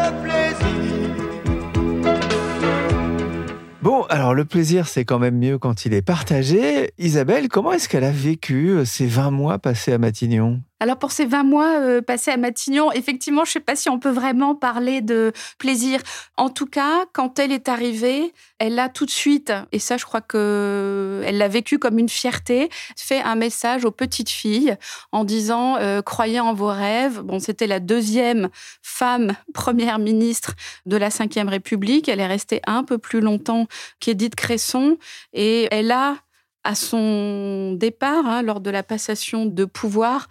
alors 4.09 4.33
le 4.33 4.45
plaisir, 4.45 4.87
c'est 4.87 5.05
quand 5.05 5.19
même 5.19 5.37
mieux 5.37 5.57
quand 5.57 5.85
il 5.85 5.93
est 5.93 6.01
partagé. 6.01 6.91
Isabelle, 6.97 7.47
comment 7.47 7.71
est-ce 7.71 7.89
qu'elle 7.89 8.03
a 8.03 8.11
vécu 8.11 8.69
euh, 8.69 8.85
ces 8.85 9.05
20 9.05 9.31
mois 9.31 9.59
passés 9.59 9.93
à 9.93 9.97
Matignon? 9.97 10.61
Alors 10.79 10.97
pour 10.97 11.11
ces 11.11 11.25
20 11.25 11.43
mois 11.43 11.79
euh, 11.79 12.01
passés 12.01 12.31
à 12.31 12.37
Matignon, 12.37 12.91
effectivement, 12.91 13.45
je 13.45 13.49
ne 13.49 13.53
sais 13.53 13.59
pas 13.61 13.75
si 13.75 13.89
on 13.89 13.97
peut 13.97 14.09
vraiment 14.09 14.55
parler 14.55 15.01
de 15.01 15.31
plaisir. 15.57 16.01
En 16.35 16.49
tout 16.49 16.65
cas, 16.65 17.05
quand 17.13 17.39
elle 17.39 17.53
est 17.53 17.69
arrivée, 17.69 18.33
elle 18.59 18.77
a 18.77 18.89
tout 18.89 19.05
de 19.05 19.11
suite, 19.11 19.53
et 19.71 19.79
ça 19.79 19.95
je 19.97 20.05
crois 20.05 20.21
que 20.21 21.23
elle 21.25 21.37
l'a 21.37 21.47
vécu 21.47 21.79
comme 21.79 21.97
une 21.97 22.09
fierté, 22.09 22.69
fait 22.97 23.21
un 23.21 23.35
message 23.35 23.85
aux 23.85 23.91
petites 23.91 24.29
filles 24.29 24.75
en 25.11 25.23
disant 25.23 25.77
euh, 25.77 26.01
croyez 26.01 26.41
en 26.41 26.53
vos 26.53 26.67
rêves. 26.67 27.21
Bon, 27.21 27.39
c'était 27.39 27.67
la 27.67 27.79
deuxième 27.79 28.49
femme 28.81 29.33
première 29.53 29.99
ministre 29.99 30.55
de 30.85 30.97
la 30.97 31.09
Ve 31.09 31.47
République. 31.47 32.09
Elle 32.09 32.19
est 32.19 32.27
restée 32.27 32.61
un 32.67 32.83
peu 32.83 32.97
plus 32.97 33.21
longtemps 33.21 33.67
qu'Édith 33.99 34.35
Cresson 34.35 34.97
et 35.33 35.67
elle 35.71 35.91
a 35.91 36.17
à 36.65 36.73
son 36.73 37.73
départ, 37.73 38.25
hein, 38.25 38.41
lors 38.41 38.59
de 38.59 38.71
la 38.71 38.81
passation 38.81 39.45
de 39.45 39.65
pouvoir, 39.65 40.27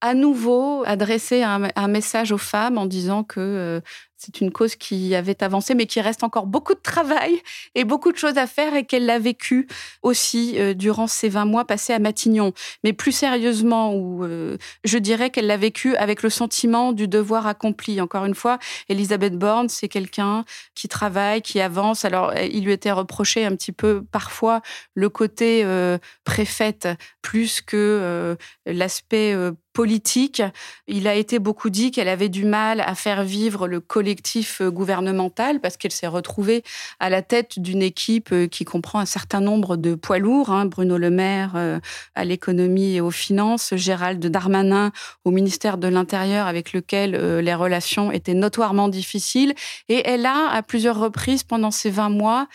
à 0.00 0.14
nouveau 0.14 0.84
adresser 0.86 1.42
un, 1.42 1.88
message 1.88 2.32
aux 2.32 2.38
femmes 2.38 2.78
en 2.78 2.86
disant 2.86 3.24
que 3.24 3.40
euh, 3.40 3.80
c'est 4.16 4.40
une 4.40 4.50
cause 4.50 4.74
qui 4.74 5.14
avait 5.14 5.42
avancé, 5.44 5.74
mais 5.74 5.86
qui 5.86 6.00
reste 6.00 6.24
encore 6.24 6.46
beaucoup 6.46 6.74
de 6.74 6.80
travail 6.80 7.40
et 7.74 7.84
beaucoup 7.84 8.10
de 8.10 8.16
choses 8.16 8.36
à 8.36 8.46
faire 8.48 8.74
et 8.74 8.84
qu'elle 8.84 9.06
l'a 9.06 9.18
vécu 9.18 9.68
aussi 10.02 10.54
euh, 10.58 10.74
durant 10.74 11.06
ces 11.06 11.28
20 11.28 11.44
mois 11.44 11.64
passés 11.64 11.92
à 11.92 11.98
Matignon. 12.00 12.52
Mais 12.84 12.92
plus 12.92 13.12
sérieusement, 13.12 13.94
ou 13.94 14.24
euh, 14.24 14.56
je 14.84 14.98
dirais 14.98 15.30
qu'elle 15.30 15.46
l'a 15.46 15.56
vécu 15.56 15.96
avec 15.96 16.22
le 16.22 16.30
sentiment 16.30 16.92
du 16.92 17.06
devoir 17.06 17.46
accompli. 17.46 18.00
Encore 18.00 18.24
une 18.24 18.34
fois, 18.34 18.58
Elisabeth 18.88 19.36
Borne, 19.36 19.68
c'est 19.68 19.88
quelqu'un 19.88 20.44
qui 20.74 20.88
travaille, 20.88 21.42
qui 21.42 21.60
avance. 21.60 22.04
Alors, 22.04 22.34
il 22.36 22.64
lui 22.64 22.72
était 22.72 22.92
reproché 22.92 23.44
un 23.44 23.54
petit 23.54 23.72
peu 23.72 24.04
parfois 24.10 24.62
le 24.94 25.08
côté 25.08 25.64
préfète 26.24 26.88
plus 27.22 27.60
que 27.60 28.36
l'aspect 28.66 29.34
politique. 29.78 30.42
Il 30.88 31.06
a 31.06 31.14
été 31.14 31.38
beaucoup 31.38 31.70
dit 31.70 31.92
qu'elle 31.92 32.08
avait 32.08 32.28
du 32.28 32.44
mal 32.44 32.80
à 32.80 32.96
faire 32.96 33.22
vivre 33.22 33.68
le 33.68 33.78
collectif 33.78 34.60
euh, 34.60 34.72
gouvernemental 34.72 35.60
parce 35.60 35.76
qu'elle 35.76 35.92
s'est 35.92 36.08
retrouvée 36.08 36.64
à 36.98 37.08
la 37.10 37.22
tête 37.22 37.60
d'une 37.60 37.80
équipe 37.80 38.32
euh, 38.32 38.48
qui 38.48 38.64
comprend 38.64 38.98
un 38.98 39.06
certain 39.06 39.40
nombre 39.40 39.76
de 39.76 39.94
poids 39.94 40.18
lourds. 40.18 40.50
Hein. 40.50 40.66
Bruno 40.66 40.98
Le 40.98 41.10
Maire 41.10 41.52
euh, 41.54 41.78
à 42.16 42.24
l'économie 42.24 42.96
et 42.96 43.00
aux 43.00 43.12
finances, 43.12 43.72
Gérald 43.76 44.26
Darmanin 44.26 44.90
au 45.24 45.30
ministère 45.30 45.78
de 45.78 45.86
l'Intérieur 45.86 46.48
avec 46.48 46.72
lequel 46.72 47.12
les 47.38 47.54
relations 47.54 48.10
étaient 48.10 48.34
notoirement 48.34 48.88
difficiles. 48.88 49.54
Et 49.88 50.02
elle 50.04 50.26
a, 50.26 50.48
à 50.50 50.64
plusieurs 50.64 50.98
reprises 50.98 51.44
pendant 51.44 51.70
ces 51.70 51.90
20 51.90 52.08
mois, 52.08 52.48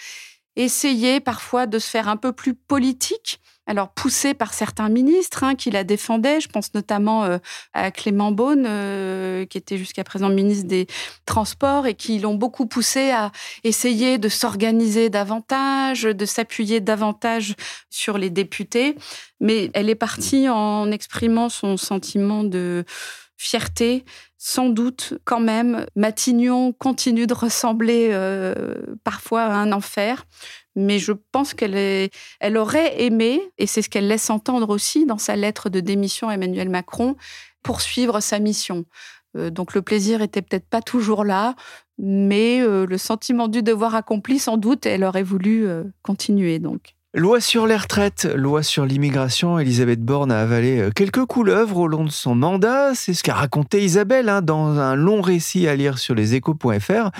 essayé 0.57 1.21
parfois 1.21 1.67
de 1.67 1.79
se 1.79 1.89
faire 1.89 2.09
un 2.09 2.17
peu 2.17 2.33
plus 2.33 2.53
politique 2.53 3.39
alors 3.65 3.89
poussé 3.89 4.33
par 4.33 4.53
certains 4.53 4.89
ministres 4.89 5.43
hein, 5.43 5.55
qui 5.55 5.71
la 5.71 5.83
défendaient. 5.83 6.41
Je 6.41 6.49
pense 6.49 6.73
notamment 6.73 7.23
euh, 7.23 7.37
à 7.73 7.91
Clément 7.91 8.31
Beaune, 8.31 8.65
euh, 8.67 9.45
qui 9.45 9.57
était 9.57 9.77
jusqu'à 9.77 10.03
présent 10.03 10.29
ministre 10.29 10.67
des 10.67 10.87
Transports 11.25 11.87
et 11.87 11.93
qui 11.93 12.19
l'ont 12.19 12.35
beaucoup 12.35 12.65
poussé 12.65 13.11
à 13.11 13.31
essayer 13.63 14.17
de 14.17 14.29
s'organiser 14.29 15.09
davantage, 15.09 16.03
de 16.03 16.25
s'appuyer 16.25 16.81
davantage 16.81 17.55
sur 17.89 18.17
les 18.17 18.29
députés. 18.29 18.95
Mais 19.39 19.71
elle 19.73 19.89
est 19.89 19.95
partie 19.95 20.49
en 20.49 20.91
exprimant 20.91 21.49
son 21.49 21.77
sentiment 21.77 22.43
de 22.43 22.85
fierté, 23.43 24.05
sans 24.37 24.69
doute 24.69 25.15
quand 25.25 25.39
même. 25.39 25.85
Matignon 25.95 26.71
continue 26.73 27.27
de 27.27 27.33
ressembler 27.33 28.09
euh, 28.11 28.75
parfois 29.03 29.43
à 29.43 29.55
un 29.55 29.71
enfer 29.71 30.25
mais 30.75 30.97
je 30.97 31.11
pense 31.11 31.53
qu'elle 31.53 32.09
elle 32.39 32.57
aurait 32.57 33.03
aimé, 33.03 33.39
et 33.59 33.67
c'est 33.67 33.83
ce 33.83 33.89
qu'elle 33.89 34.07
laisse 34.07 34.31
entendre 34.31 34.69
aussi 34.69 35.05
dans 35.05 35.19
sa 35.19 35.35
lettre 35.35 35.69
de 35.69 35.79
démission 35.81 36.29
à 36.29 36.33
Emmanuel 36.33 36.67
Macron, 36.67 37.15
poursuivre 37.61 38.21
sa 38.21 38.39
mission. 38.39 38.83
Euh, 39.37 39.51
donc 39.51 39.75
le 39.75 39.83
plaisir 39.83 40.23
était 40.23 40.41
peut-être 40.41 40.67
pas 40.67 40.81
toujours 40.81 41.25
là, 41.25 41.55
mais 41.99 42.59
euh, 42.61 42.87
le 42.87 42.97
sentiment 42.97 43.47
du 43.47 43.61
devoir 43.61 43.93
accompli, 43.93 44.39
sans 44.39 44.57
doute, 44.57 44.87
elle 44.87 45.03
aurait 45.03 45.21
voulu 45.21 45.67
continuer. 46.01 46.57
Donc. 46.57 46.95
Loi 47.15 47.39
sur 47.41 47.67
les 47.67 47.77
retraites, 47.77 48.25
loi 48.25 48.63
sur 48.63 48.87
l'immigration, 48.87 49.59
Elisabeth 49.59 50.01
Borne 50.01 50.31
a 50.31 50.41
avalé 50.41 50.79
euh, 50.79 50.89
quelques 50.89 51.25
couleuvres 51.25 51.77
au 51.77 51.87
long 51.87 52.05
de 52.05 52.09
son 52.09 52.33
mandat. 52.33 52.95
C'est 52.95 53.13
ce 53.13 53.21
qu'a 53.21 53.35
raconté 53.35 53.83
Isabelle 53.83 54.29
hein, 54.29 54.41
dans 54.41 54.79
un 54.79 54.95
long 54.95 55.21
récit 55.21 55.67
à 55.67 55.75
lire 55.75 55.99
sur 55.99 56.15
leséchos.fr. 56.15 57.11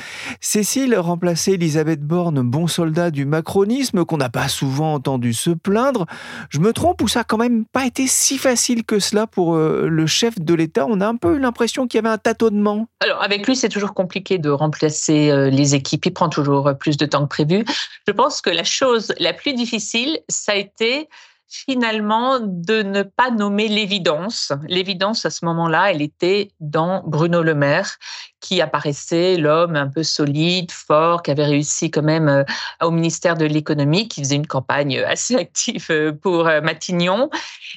Cécile 0.41 0.97
remplaçait 0.97 1.51
Elisabeth 1.51 2.01
Borne, 2.01 2.41
bon 2.41 2.65
soldat 2.65 3.11
du 3.11 3.25
macronisme 3.25 4.03
qu'on 4.03 4.17
n'a 4.17 4.29
pas 4.29 4.47
souvent 4.47 4.95
entendu 4.95 5.31
se 5.31 5.51
plaindre. 5.51 6.07
Je 6.49 6.57
me 6.57 6.73
trompe 6.73 7.03
ou 7.03 7.07
ça 7.07 7.19
n'a 7.19 7.23
quand 7.25 7.37
même 7.37 7.63
pas 7.63 7.85
été 7.85 8.07
si 8.07 8.39
facile 8.39 8.85
que 8.85 8.97
cela 8.97 9.27
pour 9.27 9.53
euh, 9.53 9.87
le 9.87 10.07
chef 10.07 10.39
de 10.39 10.55
l'État? 10.55 10.87
On 10.89 11.01
a 11.01 11.07
un 11.07 11.17
peu 11.17 11.35
eu 11.35 11.39
l'impression 11.39 11.85
qu'il 11.85 11.99
y 11.99 12.03
avait 12.03 12.09
un 12.09 12.17
tâtonnement. 12.17 12.87
Alors 12.99 13.21
avec 13.21 13.45
lui, 13.45 13.55
c'est 13.55 13.69
toujours 13.69 13.93
compliqué 13.93 14.39
de 14.39 14.49
remplacer 14.49 15.29
euh, 15.29 15.51
les 15.51 15.75
équipes. 15.75 16.07
Il 16.07 16.13
prend 16.13 16.29
toujours 16.29 16.73
plus 16.79 16.97
de 16.97 17.05
temps 17.05 17.21
que 17.21 17.29
prévu. 17.29 17.63
Je 18.07 18.11
pense 18.11 18.41
que 18.41 18.49
la 18.49 18.63
chose 18.63 19.13
la 19.19 19.33
plus 19.33 19.53
ça 20.29 20.51
a 20.53 20.55
été 20.55 21.07
finalement 21.53 22.39
de 22.41 22.81
ne 22.81 23.03
pas 23.03 23.29
nommer 23.29 23.67
l'évidence. 23.67 24.51
L'évidence 24.67 25.23
à 25.25 25.29
ce 25.29 25.45
moment-là, 25.45 25.91
elle 25.91 26.01
était 26.01 26.49
dans 26.59 27.03
Bruno 27.05 27.43
Le 27.43 27.53
Maire, 27.53 27.97
qui 28.39 28.59
apparaissait 28.59 29.37
l'homme 29.37 29.75
un 29.75 29.87
peu 29.87 30.01
solide, 30.01 30.71
fort, 30.71 31.21
qui 31.21 31.29
avait 31.29 31.45
réussi 31.45 31.91
quand 31.91 32.01
même 32.01 32.27
euh, 32.27 32.43
au 32.81 32.89
ministère 32.89 33.37
de 33.37 33.45
l'économie, 33.45 34.07
qui 34.07 34.21
faisait 34.21 34.35
une 34.35 34.47
campagne 34.47 34.99
assez 34.99 35.35
active 35.35 35.85
euh, 35.91 36.11
pour 36.11 36.47
euh, 36.47 36.59
Matignon. 36.61 37.29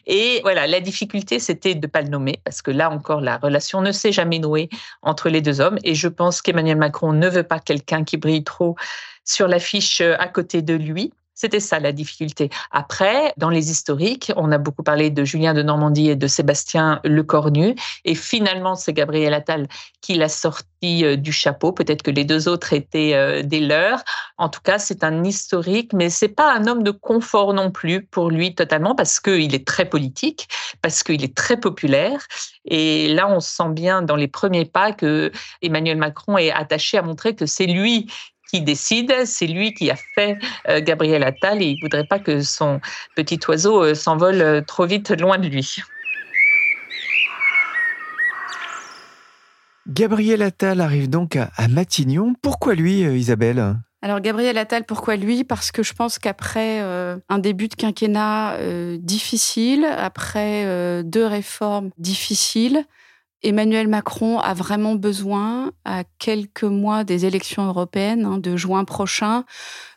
Et 0.06 0.40
voilà, 0.42 0.66
la 0.66 0.80
difficulté, 0.80 1.38
c'était 1.38 1.74
de 1.74 1.86
ne 1.86 1.90
pas 1.90 2.00
le 2.00 2.08
nommer, 2.08 2.40
parce 2.44 2.62
que 2.62 2.70
là 2.70 2.90
encore, 2.90 3.20
la 3.20 3.36
relation 3.36 3.82
ne 3.82 3.92
s'est 3.92 4.12
jamais 4.12 4.38
nouée 4.38 4.70
entre 5.02 5.28
les 5.28 5.42
deux 5.42 5.60
hommes. 5.60 5.78
Et 5.84 5.94
je 5.94 6.08
pense 6.08 6.40
qu'Emmanuel 6.40 6.78
Macron 6.78 7.12
ne 7.12 7.28
veut 7.28 7.42
pas 7.42 7.60
quelqu'un 7.60 8.04
qui 8.04 8.16
brille 8.16 8.44
trop 8.44 8.74
sur 9.22 9.48
l'affiche 9.48 10.00
à 10.00 10.28
côté 10.28 10.62
de 10.62 10.74
lui. 10.74 11.12
C'était 11.36 11.60
ça 11.60 11.78
la 11.78 11.92
difficulté. 11.92 12.48
Après, 12.70 13.34
dans 13.36 13.50
les 13.50 13.70
historiques, 13.70 14.32
on 14.36 14.50
a 14.52 14.58
beaucoup 14.58 14.82
parlé 14.82 15.10
de 15.10 15.22
Julien 15.22 15.52
de 15.52 15.62
Normandie 15.62 16.08
et 16.08 16.16
de 16.16 16.26
Sébastien 16.26 16.98
Lecornu. 17.04 17.74
Et 18.06 18.14
finalement, 18.14 18.74
c'est 18.74 18.94
Gabriel 18.94 19.34
Attal 19.34 19.68
qui 20.00 20.14
l'a 20.14 20.30
sorti 20.30 21.04
euh, 21.04 21.16
du 21.16 21.32
chapeau. 21.32 21.72
Peut-être 21.72 22.02
que 22.02 22.10
les 22.10 22.24
deux 22.24 22.48
autres 22.48 22.72
étaient 22.72 23.12
euh, 23.12 23.42
des 23.42 23.60
leurs. 23.60 24.02
En 24.38 24.48
tout 24.48 24.62
cas, 24.62 24.78
c'est 24.78 25.04
un 25.04 25.24
historique, 25.24 25.92
mais 25.92 26.08
c'est 26.08 26.28
pas 26.28 26.54
un 26.54 26.66
homme 26.66 26.82
de 26.82 26.90
confort 26.90 27.52
non 27.52 27.70
plus 27.70 28.06
pour 28.06 28.30
lui 28.30 28.54
totalement 28.54 28.94
parce 28.94 29.20
qu'il 29.20 29.54
est 29.54 29.66
très 29.66 29.84
politique, 29.84 30.48
parce 30.80 31.02
qu'il 31.02 31.22
est 31.22 31.36
très 31.36 31.58
populaire. 31.58 32.26
Et 32.64 33.08
là, 33.12 33.28
on 33.28 33.40
sent 33.40 33.70
bien 33.70 34.00
dans 34.00 34.16
les 34.16 34.28
premiers 34.28 34.64
pas 34.64 34.92
que 34.92 35.30
Emmanuel 35.60 35.98
Macron 35.98 36.38
est 36.38 36.50
attaché 36.50 36.96
à 36.96 37.02
montrer 37.02 37.34
que 37.34 37.44
c'est 37.44 37.66
lui 37.66 38.10
qui 38.50 38.62
décide, 38.62 39.12
c'est 39.24 39.46
lui 39.46 39.74
qui 39.74 39.90
a 39.90 39.96
fait 39.96 40.38
euh, 40.68 40.80
Gabriel 40.80 41.22
Attal 41.22 41.62
et 41.62 41.66
il 41.66 41.80
voudrait 41.80 42.06
pas 42.06 42.18
que 42.18 42.40
son 42.42 42.80
petit 43.14 43.38
oiseau 43.48 43.82
euh, 43.82 43.94
s'envole 43.94 44.40
euh, 44.40 44.60
trop 44.60 44.86
vite 44.86 45.10
loin 45.20 45.38
de 45.38 45.48
lui. 45.48 45.78
Gabriel 49.88 50.42
Attal 50.42 50.80
arrive 50.80 51.08
donc 51.08 51.36
à, 51.36 51.50
Matignon. 51.68 52.34
Pourquoi 52.42 52.74
lui, 52.74 53.02
Isabelle? 53.02 53.76
Alors 54.02 54.20
Gabriel 54.20 54.58
Attal, 54.58 54.84
pourquoi 54.84 55.14
lui? 55.14 55.44
Parce 55.44 55.70
que 55.70 55.84
je 55.84 55.92
pense 55.92 56.18
qu'après 56.18 56.80
un 56.80 57.38
début 57.38 57.68
de 57.68 57.76
quinquennat 57.76 58.58
difficile, 58.98 59.84
après 59.84 61.02
deux 61.04 61.24
réformes 61.24 61.90
difficiles, 61.98 62.84
Emmanuel 63.42 63.88
Macron 63.88 64.38
a 64.38 64.54
vraiment 64.54 64.94
besoin, 64.94 65.72
à 65.84 66.04
quelques 66.18 66.64
mois 66.64 67.04
des 67.04 67.26
élections 67.26 67.66
européennes 67.66 68.24
hein, 68.24 68.38
de 68.38 68.56
juin 68.56 68.84
prochain, 68.84 69.44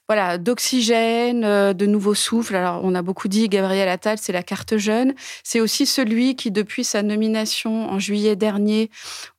voilà, 0.10 0.40
d'oxygène, 0.40 1.44
euh, 1.46 1.74
de 1.74 1.86
nouveaux 1.86 2.16
souffles. 2.16 2.56
Alors, 2.56 2.82
on 2.84 2.96
a 2.96 3.04
beaucoup 3.04 3.28
dit 3.28 3.48
Gabriel 3.48 3.88
Attal, 3.88 4.18
c'est 4.20 4.34
la 4.34 4.42
carte 4.42 4.78
jeune. 4.78 5.14
C'est 5.44 5.60
aussi 5.62 5.86
celui 5.86 6.36
qui, 6.36 6.50
depuis 6.50 6.84
sa 6.84 7.04
nomination 7.04 7.88
en 7.92 8.00
juillet 8.00 8.36
dernier 8.36 8.90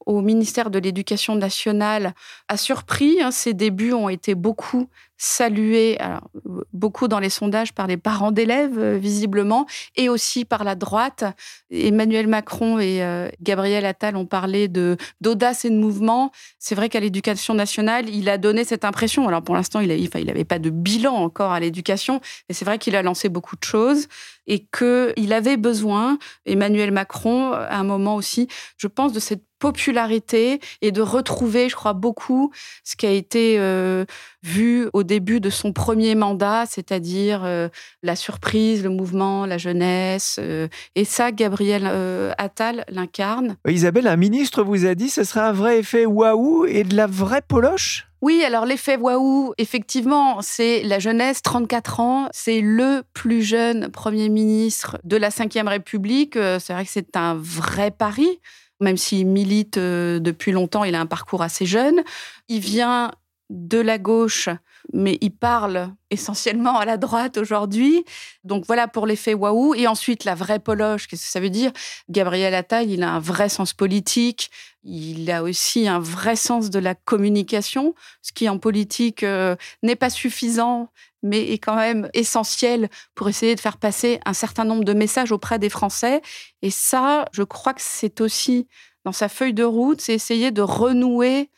au 0.06 0.20
ministère 0.20 0.70
de 0.70 0.78
l'Éducation 0.78 1.34
nationale 1.34 2.14
a 2.48 2.56
surpris. 2.56 3.20
Hein. 3.20 3.30
Ses 3.30 3.54
débuts 3.54 3.92
ont 3.92 4.08
été 4.08 4.34
beaucoup 4.34 4.88
salués, 5.22 5.98
beaucoup 6.72 7.06
dans 7.06 7.18
les 7.18 7.28
sondages 7.28 7.74
par 7.74 7.86
les 7.86 7.98
parents 7.98 8.32
d'élèves, 8.32 8.78
euh, 8.78 8.96
visiblement, 8.96 9.66
et 9.94 10.08
aussi 10.08 10.46
par 10.46 10.64
la 10.64 10.74
droite. 10.74 11.24
Emmanuel 11.70 12.26
Macron 12.26 12.78
et 12.78 13.02
euh, 13.02 13.28
Gabriel 13.42 13.84
Attal 13.84 14.16
ont 14.16 14.24
parlé 14.24 14.66
de 14.66 14.96
d'audace 15.20 15.66
et 15.66 15.70
de 15.70 15.76
mouvement. 15.76 16.32
C'est 16.58 16.74
vrai 16.74 16.88
qu'à 16.88 17.00
l'éducation 17.00 17.52
nationale, 17.52 18.08
il 18.08 18.30
a 18.30 18.38
donné 18.38 18.64
cette 18.64 18.86
impression. 18.86 19.28
Alors 19.28 19.42
pour 19.42 19.54
l'instant, 19.54 19.80
il 19.80 19.88
n'avait 19.88 20.44
pas 20.44 20.58
de 20.58 20.70
bilan 20.70 21.14
encore 21.14 21.52
à 21.52 21.60
l'éducation, 21.60 22.22
mais 22.48 22.54
c'est 22.54 22.64
vrai 22.64 22.78
qu'il 22.78 22.96
a 22.96 23.02
lancé 23.02 23.28
beaucoup 23.28 23.56
de 23.56 23.64
choses 23.64 24.08
et 24.46 24.66
qu'il 24.76 25.32
avait 25.34 25.58
besoin, 25.58 26.18
Emmanuel 26.46 26.92
Macron, 26.92 27.52
à 27.52 27.76
un 27.76 27.84
moment 27.84 28.16
aussi, 28.16 28.48
je 28.78 28.86
pense, 28.86 29.12
de 29.12 29.20
cette 29.20 29.44
popularité 29.60 30.58
et 30.82 30.90
de 30.90 31.02
retrouver, 31.02 31.68
je 31.68 31.76
crois, 31.76 31.92
beaucoup 31.92 32.50
ce 32.82 32.96
qui 32.96 33.06
a 33.06 33.12
été 33.12 33.56
euh, 33.58 34.04
vu 34.42 34.88
au 34.92 35.04
début 35.04 35.38
de 35.38 35.50
son 35.50 35.72
premier 35.72 36.16
mandat, 36.16 36.64
c'est-à-dire 36.66 37.42
euh, 37.44 37.68
la 38.02 38.16
surprise, 38.16 38.82
le 38.82 38.90
mouvement, 38.90 39.46
la 39.46 39.58
jeunesse. 39.58 40.38
Euh, 40.40 40.66
et 40.96 41.04
ça, 41.04 41.30
Gabriel 41.30 41.86
Attal 42.38 42.84
l'incarne. 42.88 43.56
Isabelle, 43.68 44.08
un 44.08 44.16
ministre 44.16 44.64
vous 44.64 44.86
a 44.86 44.94
dit 44.94 45.10
ce 45.10 45.22
serait 45.22 45.40
un 45.40 45.52
vrai 45.52 45.78
effet 45.78 46.06
waouh 46.06 46.64
et 46.64 46.82
de 46.82 46.96
la 46.96 47.06
vraie 47.06 47.42
poloche? 47.46 48.06
Oui, 48.22 48.42
alors 48.44 48.66
l'effet 48.66 48.96
waouh, 48.96 49.54
effectivement, 49.56 50.42
c'est 50.42 50.82
la 50.82 50.98
jeunesse, 50.98 51.40
34 51.42 52.00
ans, 52.00 52.28
c'est 52.32 52.60
le 52.60 53.02
plus 53.14 53.42
jeune 53.42 53.88
Premier 53.90 54.28
ministre 54.28 54.98
de 55.04 55.16
la 55.16 55.28
Ve 55.30 55.66
République. 55.66 56.34
C'est 56.34 56.72
vrai 56.72 56.84
que 56.84 56.90
c'est 56.90 57.16
un 57.16 57.34
vrai 57.34 57.90
pari 57.90 58.40
même 58.80 58.96
s'il 58.96 59.26
milite 59.26 59.76
euh, 59.76 60.18
depuis 60.18 60.52
longtemps, 60.52 60.84
il 60.84 60.94
a 60.94 61.00
un 61.00 61.06
parcours 61.06 61.42
assez 61.42 61.66
jeune. 61.66 62.02
Il 62.48 62.60
vient 62.60 63.10
de 63.50 63.78
la 63.78 63.98
gauche, 63.98 64.48
mais 64.92 65.18
il 65.20 65.32
parle 65.32 65.92
essentiellement 66.10 66.78
à 66.78 66.84
la 66.84 66.96
droite 66.96 67.36
aujourd'hui. 67.36 68.04
Donc 68.44 68.64
voilà 68.66 68.88
pour 68.88 69.06
l'effet 69.06 69.34
waouh. 69.34 69.74
Et 69.74 69.86
ensuite, 69.86 70.24
la 70.24 70.34
vraie 70.34 70.60
poloche, 70.60 71.06
qu'est-ce 71.08 71.24
que 71.24 71.30
ça 71.30 71.40
veut 71.40 71.50
dire? 71.50 71.72
Gabriel 72.08 72.54
Attal, 72.54 72.90
il 72.90 73.02
a 73.02 73.10
un 73.10 73.20
vrai 73.20 73.48
sens 73.48 73.72
politique. 73.72 74.50
Il 74.82 75.30
a 75.30 75.42
aussi 75.42 75.88
un 75.88 75.98
vrai 75.98 76.36
sens 76.36 76.70
de 76.70 76.78
la 76.78 76.94
communication, 76.94 77.94
ce 78.22 78.32
qui 78.32 78.48
en 78.48 78.58
politique 78.58 79.24
euh, 79.24 79.56
n'est 79.82 79.96
pas 79.96 80.10
suffisant, 80.10 80.90
mais 81.22 81.52
est 81.52 81.58
quand 81.58 81.76
même 81.76 82.08
essentiel 82.14 82.88
pour 83.14 83.28
essayer 83.28 83.54
de 83.54 83.60
faire 83.60 83.76
passer 83.76 84.20
un 84.24 84.32
certain 84.32 84.64
nombre 84.64 84.84
de 84.84 84.92
messages 84.92 85.32
auprès 85.32 85.58
des 85.58 85.68
Français. 85.68 86.22
Et 86.62 86.70
ça, 86.70 87.24
je 87.32 87.42
crois 87.42 87.74
que 87.74 87.82
c'est 87.82 88.20
aussi 88.20 88.66
dans 89.04 89.12
sa 89.12 89.28
feuille 89.28 89.54
de 89.54 89.64
route, 89.64 90.00
c'est 90.00 90.14
essayer 90.14 90.50
de 90.50 90.62
renouer 90.62 91.50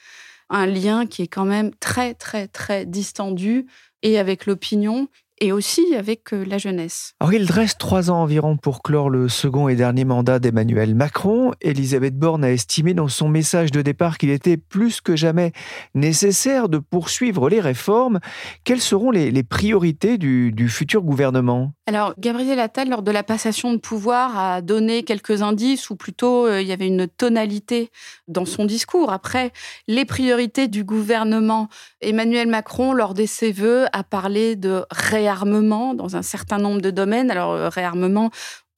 un 0.48 0.66
lien 0.66 1.06
qui 1.06 1.22
est 1.22 1.28
quand 1.28 1.44
même 1.44 1.74
très, 1.76 2.14
très, 2.14 2.46
très 2.46 2.86
distendu 2.86 3.66
et 4.02 4.18
avec 4.18 4.46
l'opinion 4.46 5.08
et 5.42 5.50
aussi 5.50 5.96
avec 5.96 6.32
euh, 6.32 6.44
la 6.44 6.56
jeunesse. 6.56 7.14
Alors 7.18 7.34
il 7.34 7.50
reste 7.50 7.78
trois 7.78 8.12
ans 8.12 8.22
environ 8.22 8.56
pour 8.56 8.80
clore 8.80 9.10
le 9.10 9.28
second 9.28 9.66
et 9.66 9.74
dernier 9.74 10.04
mandat 10.04 10.38
d'Emmanuel 10.38 10.94
Macron. 10.94 11.50
Elisabeth 11.60 12.16
Borne 12.16 12.44
a 12.44 12.52
estimé 12.52 12.94
dans 12.94 13.08
son 13.08 13.28
message 13.28 13.72
de 13.72 13.82
départ 13.82 14.18
qu'il 14.18 14.30
était 14.30 14.56
plus 14.56 15.00
que 15.00 15.16
jamais 15.16 15.50
nécessaire 15.96 16.68
de 16.68 16.78
poursuivre 16.78 17.48
les 17.48 17.60
réformes. 17.60 18.20
Quelles 18.62 18.80
seront 18.80 19.10
les, 19.10 19.42
priorités 19.42 20.16
du, 20.16 20.52
du, 20.52 20.68
futur 20.68 21.02
gouvernement? 21.02 21.72
Alors 21.88 22.14
Gabriel 22.20 22.60
Attal, 22.60 22.88
lors 22.88 23.02
de 23.02 23.10
la 23.10 23.24
passation 23.24 23.72
de 23.72 23.78
pouvoir, 23.78 24.38
a 24.38 24.62
donné 24.62 25.02
quelques 25.02 25.42
indices, 25.42 25.90
ou 25.90 25.96
plutôt 25.96 26.46
euh, 26.46 26.62
il 26.62 26.68
y 26.68 26.72
avait 26.72 26.86
une 26.86 27.08
tonalité 27.08 27.90
dans 28.28 28.44
son 28.44 28.64
discours. 28.64 29.10
Après, 29.10 29.50
les 29.88 30.04
priorités 30.04 30.68
du 30.68 30.84
gouvernement, 30.84 31.68
Emmanuel 32.00 32.46
Macron, 32.46 32.92
lors 32.92 33.14
de 33.14 33.26
ses 33.26 33.50
vœux, 33.50 33.86
a 33.92 34.04
parlé 34.04 34.54
de 34.54 34.84
réarmement 34.92 35.31
réarmement 35.32 35.94
dans 35.94 36.16
un 36.16 36.22
certain 36.22 36.58
nombre 36.58 36.80
de 36.80 36.90
domaines. 36.90 37.30
Alors, 37.30 37.52
euh, 37.52 37.68
réarmement, 37.68 38.30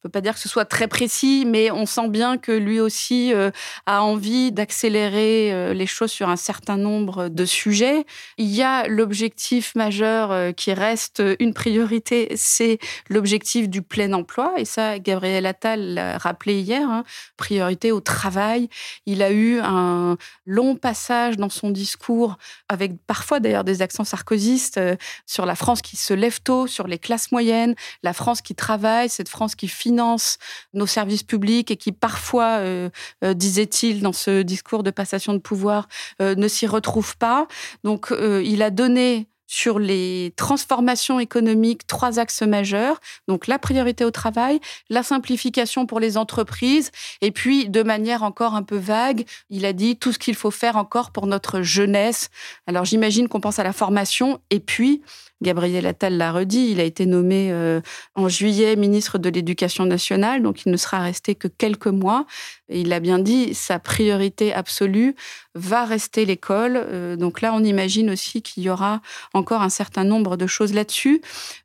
peut 0.04 0.10
pas 0.10 0.20
dire 0.20 0.34
que 0.34 0.40
ce 0.40 0.50
soit 0.50 0.66
très 0.66 0.86
précis, 0.86 1.44
mais 1.46 1.70
on 1.70 1.86
sent 1.86 2.08
bien 2.08 2.36
que 2.36 2.52
lui 2.52 2.78
aussi 2.78 3.32
euh, 3.32 3.50
a 3.86 4.02
envie 4.02 4.52
d'accélérer 4.52 5.50
euh, 5.50 5.72
les 5.72 5.86
choses 5.86 6.10
sur 6.10 6.28
un 6.28 6.36
certain 6.36 6.76
nombre 6.76 7.30
de 7.30 7.46
sujets. 7.46 8.04
Il 8.36 8.54
y 8.54 8.62
a 8.62 8.86
l'objectif 8.86 9.74
majeur 9.74 10.30
euh, 10.30 10.52
qui 10.52 10.74
reste 10.74 11.22
une 11.40 11.54
priorité, 11.54 12.28
c'est 12.36 12.78
l'objectif 13.08 13.70
du 13.70 13.80
plein 13.80 14.12
emploi. 14.12 14.52
Et 14.58 14.66
ça, 14.66 14.98
Gabriel 14.98 15.46
Attal 15.46 15.94
l'a 15.94 16.18
rappelé 16.18 16.60
hier, 16.60 16.86
hein, 16.86 17.04
priorité 17.38 17.90
au 17.90 18.00
travail. 18.00 18.68
Il 19.06 19.22
a 19.22 19.32
eu 19.32 19.58
un 19.60 20.18
long 20.44 20.76
passage 20.76 21.38
dans 21.38 21.48
son 21.48 21.70
discours, 21.70 22.36
avec 22.68 22.92
parfois 23.06 23.40
d'ailleurs 23.40 23.64
des 23.64 23.80
accents 23.80 24.04
sarkozystes, 24.04 24.78
sur 25.24 25.46
la 25.46 25.54
France 25.54 25.80
qui 25.80 25.96
se 25.96 26.12
lève 26.12 26.42
tôt, 26.42 26.66
sur 26.66 26.88
les 26.88 26.98
classes 26.98 27.32
moyennes, 27.32 27.74
la 28.02 28.12
France 28.12 28.42
qui 28.42 28.54
travaille, 28.54 29.08
cette 29.08 29.30
France 29.30 29.54
qui 29.54 29.66
finit 29.66 29.93
nos 29.94 30.86
services 30.86 31.22
publics 31.22 31.70
et 31.70 31.76
qui 31.76 31.92
parfois, 31.92 32.58
euh, 32.58 32.90
euh, 33.24 33.34
disait-il 33.34 34.02
dans 34.02 34.12
ce 34.12 34.42
discours 34.42 34.82
de 34.82 34.90
passation 34.90 35.32
de 35.32 35.38
pouvoir, 35.38 35.88
euh, 36.20 36.34
ne 36.34 36.48
s'y 36.48 36.66
retrouve 36.66 37.16
pas. 37.16 37.46
Donc 37.82 38.12
il 38.44 38.62
a 38.62 38.70
donné 38.70 39.28
sur 39.46 39.78
les 39.78 40.32
transformations 40.36 41.20
économiques 41.20 41.86
trois 41.86 42.18
axes 42.18 42.42
majeurs. 42.42 43.00
Donc 43.28 43.46
la 43.46 43.58
priorité 43.58 44.04
au 44.04 44.10
travail, 44.10 44.60
la 44.88 45.02
simplification 45.02 45.86
pour 45.86 46.00
les 46.00 46.16
entreprises, 46.16 46.90
et 47.20 47.30
puis 47.30 47.68
de 47.68 47.82
manière 47.82 48.22
encore 48.22 48.54
un 48.54 48.62
peu 48.62 48.76
vague, 48.76 49.24
il 49.50 49.64
a 49.66 49.72
dit 49.72 49.96
tout 49.96 50.12
ce 50.12 50.18
qu'il 50.18 50.34
faut 50.34 50.50
faire 50.50 50.76
encore 50.76 51.10
pour 51.10 51.26
notre 51.26 51.62
jeunesse. 51.62 52.30
Alors 52.66 52.84
j'imagine 52.84 53.28
qu'on 53.28 53.40
pense 53.40 53.58
à 53.58 53.64
la 53.64 53.72
formation, 53.72 54.40
et 54.50 54.60
puis 54.60 55.02
Gabriel 55.42 55.86
Attal 55.86 56.16
l'a 56.16 56.32
redit, 56.32 56.70
il 56.70 56.80
a 56.80 56.84
été 56.84 57.06
nommé 57.06 57.52
euh, 57.52 57.80
en 58.14 58.28
juillet 58.28 58.76
ministre 58.76 59.18
de 59.18 59.28
l'Éducation 59.28 59.84
nationale, 59.84 60.42
donc 60.42 60.64
il 60.64 60.72
ne 60.72 60.76
sera 60.76 61.00
resté 61.00 61.34
que 61.34 61.48
quelques 61.48 61.86
mois. 61.86 62.26
Il 62.68 62.92
a 62.92 63.00
bien 63.00 63.18
dit, 63.18 63.54
sa 63.54 63.78
priorité 63.78 64.54
absolue 64.54 65.14
va 65.54 65.84
rester 65.84 66.24
l'école. 66.24 66.76
Euh, 66.76 67.16
donc 67.16 67.40
là, 67.40 67.52
on 67.54 67.62
imagine 67.62 68.10
aussi 68.10 68.42
qu'il 68.42 68.62
y 68.62 68.70
aura 68.70 69.00
encore 69.34 69.62
un 69.62 69.68
certain 69.68 70.04
nombre 70.04 70.36
de 70.36 70.46
choses 70.46 70.72
là-dessus. 70.72 71.20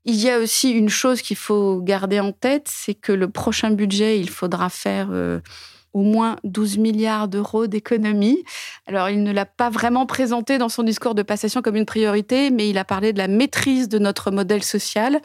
Il 0.05 0.15
y 0.15 0.29
a 0.29 0.39
aussi 0.39 0.71
une 0.71 0.89
chose 0.89 1.21
qu'il 1.21 1.38
faut 1.38 1.79
garder 1.81 2.19
en 2.19 2.31
tête, 2.31 2.67
c'est 2.69 2.95
que 2.95 3.12
le 3.12 3.29
prochain 3.29 3.71
budget, 3.71 4.19
il 4.19 4.29
faudra 4.29 4.69
faire... 4.69 5.09
Au 5.93 6.02
moins 6.02 6.36
12 6.43 6.78
milliards 6.78 7.28
d'euros 7.28 7.67
d'économies. 7.67 8.43
Alors, 8.86 9.10
il 9.10 9.23
ne 9.23 9.32
l'a 9.32 9.45
pas 9.45 9.69
vraiment 9.69 10.06
présenté 10.06 10.58
dans 10.58 10.69
son 10.69 10.84
discours 10.84 11.15
de 11.15 11.23
passation 11.23 11.62
comme 11.62 11.75
une 11.75 11.86
priorité, 11.86 12.52
mais 12.52 12.69
il 12.69 12.78
a 12.78 12.86
parlé 12.86 13.12
de 13.12 13.17
la 13.17 13.28
maîtrise 13.28 13.89
de 13.89 13.97
notre 13.97 14.32
modèle 14.32 14.63
social. 14.63 15.19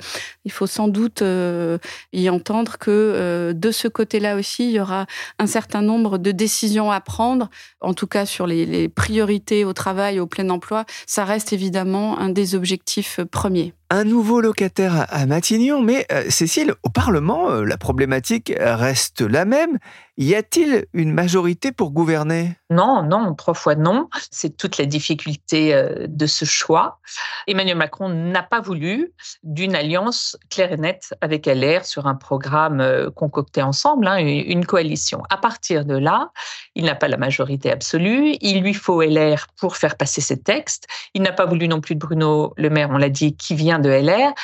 Il 0.45 0.53
faut 0.53 0.67
sans 0.67 0.89
doute 0.89 1.23
euh, 1.23 1.79
y 2.13 2.29
entendre 2.31 2.79
que 2.79 2.91
euh, 2.91 3.53
de 3.53 3.71
ce 3.71 3.89
côté-là 3.89 4.37
aussi, 4.37 4.69
il 4.69 4.73
y 4.73 4.81
aura 4.81 5.07
un 5.39 5.47
certain 5.47 5.83
nombre 5.83 6.19
de 6.19 6.31
décisions 6.31 6.91
à 6.91 7.01
prendre, 7.01 7.51
en 7.81 7.95
tout 7.95 8.07
cas 8.07 8.25
sur 8.25 8.47
les, 8.47 8.65
les 8.65 8.89
priorités 8.89 9.65
au 9.65 9.73
travail, 9.73 10.19
au 10.19 10.27
plein 10.27 10.49
emploi. 10.49 10.85
Ça 11.07 11.25
reste 11.25 11.53
évidemment 11.53 12.19
un 12.19 12.31
des 12.31 12.55
objectifs 12.55 13.21
premiers 13.31 13.75
un 13.91 14.05
nouveau 14.05 14.41
locataire 14.41 15.07
à 15.09 15.27
Matignon. 15.27 15.83
Mais 15.83 16.07
euh, 16.13 16.25
Cécile, 16.29 16.75
au 16.83 16.91
Parlement, 16.91 17.51
euh, 17.51 17.65
la 17.65 17.77
problématique 17.77 18.53
reste 18.59 19.21
la 19.21 19.45
même. 19.45 19.79
Y 20.17 20.37
a-t-il 20.37 20.87
une 20.93 21.13
majorité 21.13 21.73
pour 21.73 21.91
gouverner? 21.91 22.57
Non, 22.71 23.03
non, 23.03 23.35
trois 23.35 23.55
fois 23.55 23.75
non. 23.75 24.09
C'est 24.31 24.57
toute 24.57 24.79
la 24.79 24.87
difficulté 24.87 25.75
euh, 25.75 26.07
de 26.09 26.27
ce 26.27 26.45
choix. 26.45 27.01
Emmanuel 27.49 27.77
Macron 27.77 28.09
n'a 28.09 28.43
pas 28.43 28.61
voulu 28.61 29.13
d'une 29.43 29.75
alliance 29.75 30.37
claire 30.51 30.73
et 30.73 30.77
nette 30.77 31.15
avec 31.21 31.47
LR 31.47 31.85
sur 31.85 32.07
un 32.07 32.15
programme 32.15 33.11
concocté 33.15 33.61
ensemble, 33.61 34.07
hein, 34.07 34.19
une 34.19 34.65
coalition. 34.65 35.23
À 35.31 35.37
partir 35.37 35.85
de 35.85 35.97
là, 35.97 36.31
il 36.75 36.85
n'a 36.85 36.95
pas 36.95 37.09
la 37.09 37.17
majorité 37.17 37.73
absolue. 37.73 38.37
Il 38.41 38.63
lui 38.63 38.75
faut 38.75 39.03
LR 39.03 39.47
pour 39.59 39.77
faire 39.77 39.97
passer 39.97 40.21
ses 40.21 40.41
textes. 40.41 40.87
Il 41.15 41.23
n'a 41.23 41.33
pas 41.33 41.47
voulu 41.47 41.69
non 41.69 41.81
plus 41.81 41.95
de 41.95 42.01
Bruno 42.01 42.55
Le 42.57 42.71
Maire, 42.71 42.91
on 42.91 42.99
l'a 42.99 43.09
dit, 43.09 43.37
qui 43.37 43.55
vient 43.55 43.74
de 43.83 44.03
LR. 44.03 44.35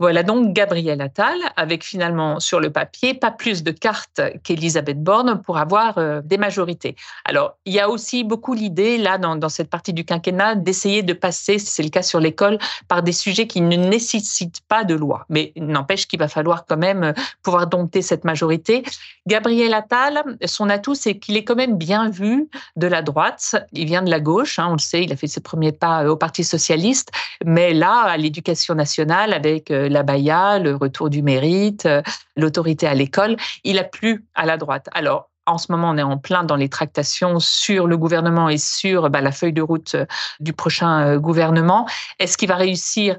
Voilà 0.00 0.22
donc 0.22 0.54
Gabriel 0.54 1.02
Attal, 1.02 1.36
avec 1.56 1.84
finalement 1.84 2.40
sur 2.40 2.58
le 2.58 2.70
papier 2.70 3.12
pas 3.12 3.30
plus 3.30 3.62
de 3.62 3.70
cartes 3.70 4.22
qu'Elisabeth 4.42 5.02
Borne 5.02 5.42
pour 5.42 5.58
avoir 5.58 5.98
euh, 5.98 6.22
des 6.24 6.38
majorités. 6.38 6.96
Alors, 7.26 7.58
il 7.66 7.74
y 7.74 7.80
a 7.80 7.90
aussi 7.90 8.24
beaucoup 8.24 8.54
l'idée, 8.54 8.96
là, 8.96 9.18
dans, 9.18 9.48
cette 9.50 9.68
partie 9.68 9.92
du 9.92 10.06
quinquennat, 10.06 10.54
d'essayer 10.54 11.02
de 11.02 11.12
passer, 11.12 11.58
c'est 11.58 11.82
le 11.82 11.90
cas 11.90 12.00
sur 12.00 12.18
l'école, 12.18 12.58
par 12.88 13.02
des 13.02 13.12
sujets 13.12 13.46
qui 13.46 13.60
ne 13.60 13.76
nécessitent 13.76 14.62
pas 14.68 14.84
de 14.84 14.94
loi. 14.94 15.26
Mais 15.28 15.52
n'empêche 15.56 16.08
qu'il 16.08 16.18
va 16.18 16.28
falloir 16.28 16.64
quand 16.64 16.78
même 16.78 17.04
euh, 17.04 17.12
pouvoir 17.42 17.66
dompter 17.66 18.00
cette 18.00 18.24
majorité. 18.24 18.82
Gabriel 19.26 19.74
Attal, 19.74 20.24
son 20.46 20.70
atout, 20.70 20.94
c'est 20.94 21.18
qu'il 21.18 21.36
est 21.36 21.44
quand 21.44 21.56
même 21.56 21.76
bien 21.76 22.08
vu 22.08 22.48
de 22.76 22.86
la 22.86 23.02
droite. 23.02 23.54
Il 23.72 23.84
vient 23.84 24.02
de 24.02 24.10
la 24.10 24.20
gauche, 24.20 24.58
hein, 24.58 24.68
on 24.70 24.72
le 24.72 24.78
sait, 24.78 25.04
il 25.04 25.12
a 25.12 25.16
fait 25.16 25.26
ses 25.26 25.42
premiers 25.42 25.72
pas 25.72 26.04
euh, 26.04 26.08
au 26.08 26.16
Parti 26.16 26.42
socialiste. 26.42 27.10
Mais 27.44 27.74
là, 27.74 28.04
à 28.06 28.16
l'éducation 28.16 28.74
nationale, 28.74 29.34
avec 29.34 29.70
la 29.90 30.02
Baïa, 30.02 30.58
le 30.58 30.76
retour 30.76 31.10
du 31.10 31.22
mérite, 31.22 31.86
euh, 31.86 32.02
l'autorité 32.36 32.86
à 32.86 32.94
l'école, 32.94 33.36
il 33.64 33.78
a 33.78 33.84
plu 33.84 34.24
à 34.34 34.46
la 34.46 34.56
droite. 34.56 34.88
Alors, 34.92 35.26
En 35.46 35.58
ce 35.58 35.72
moment, 35.72 35.90
on 35.90 35.96
est 35.96 36.02
en 36.02 36.18
plein 36.18 36.44
dans 36.44 36.54
les 36.54 36.68
tractations 36.68 37.40
sur 37.40 37.88
le 37.88 37.96
gouvernement 37.96 38.48
et 38.48 38.58
sur 38.58 39.10
bah, 39.10 39.20
la 39.20 39.32
feuille 39.32 39.54
de 39.54 39.62
route 39.62 39.96
euh, 39.96 40.06
du 40.38 40.52
prochain 40.52 41.00
euh, 41.00 41.18
gouvernement. 41.18 41.88
Est-ce 42.20 42.36
qu'il 42.36 42.48
va 42.48 42.54
réussir 42.54 43.16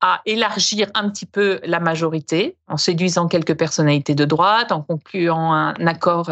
à 0.00 0.20
élargir 0.24 0.88
un 0.94 1.10
petit 1.10 1.26
peu 1.26 1.58
la 1.64 1.80
majorité 1.80 2.56
en 2.68 2.76
séduisant 2.76 3.26
quelques 3.26 3.56
personnalités 3.56 4.14
de 4.14 4.24
droite, 4.24 4.70
en 4.70 4.82
concluant 4.82 5.52
un 5.52 5.74
accord 5.86 6.30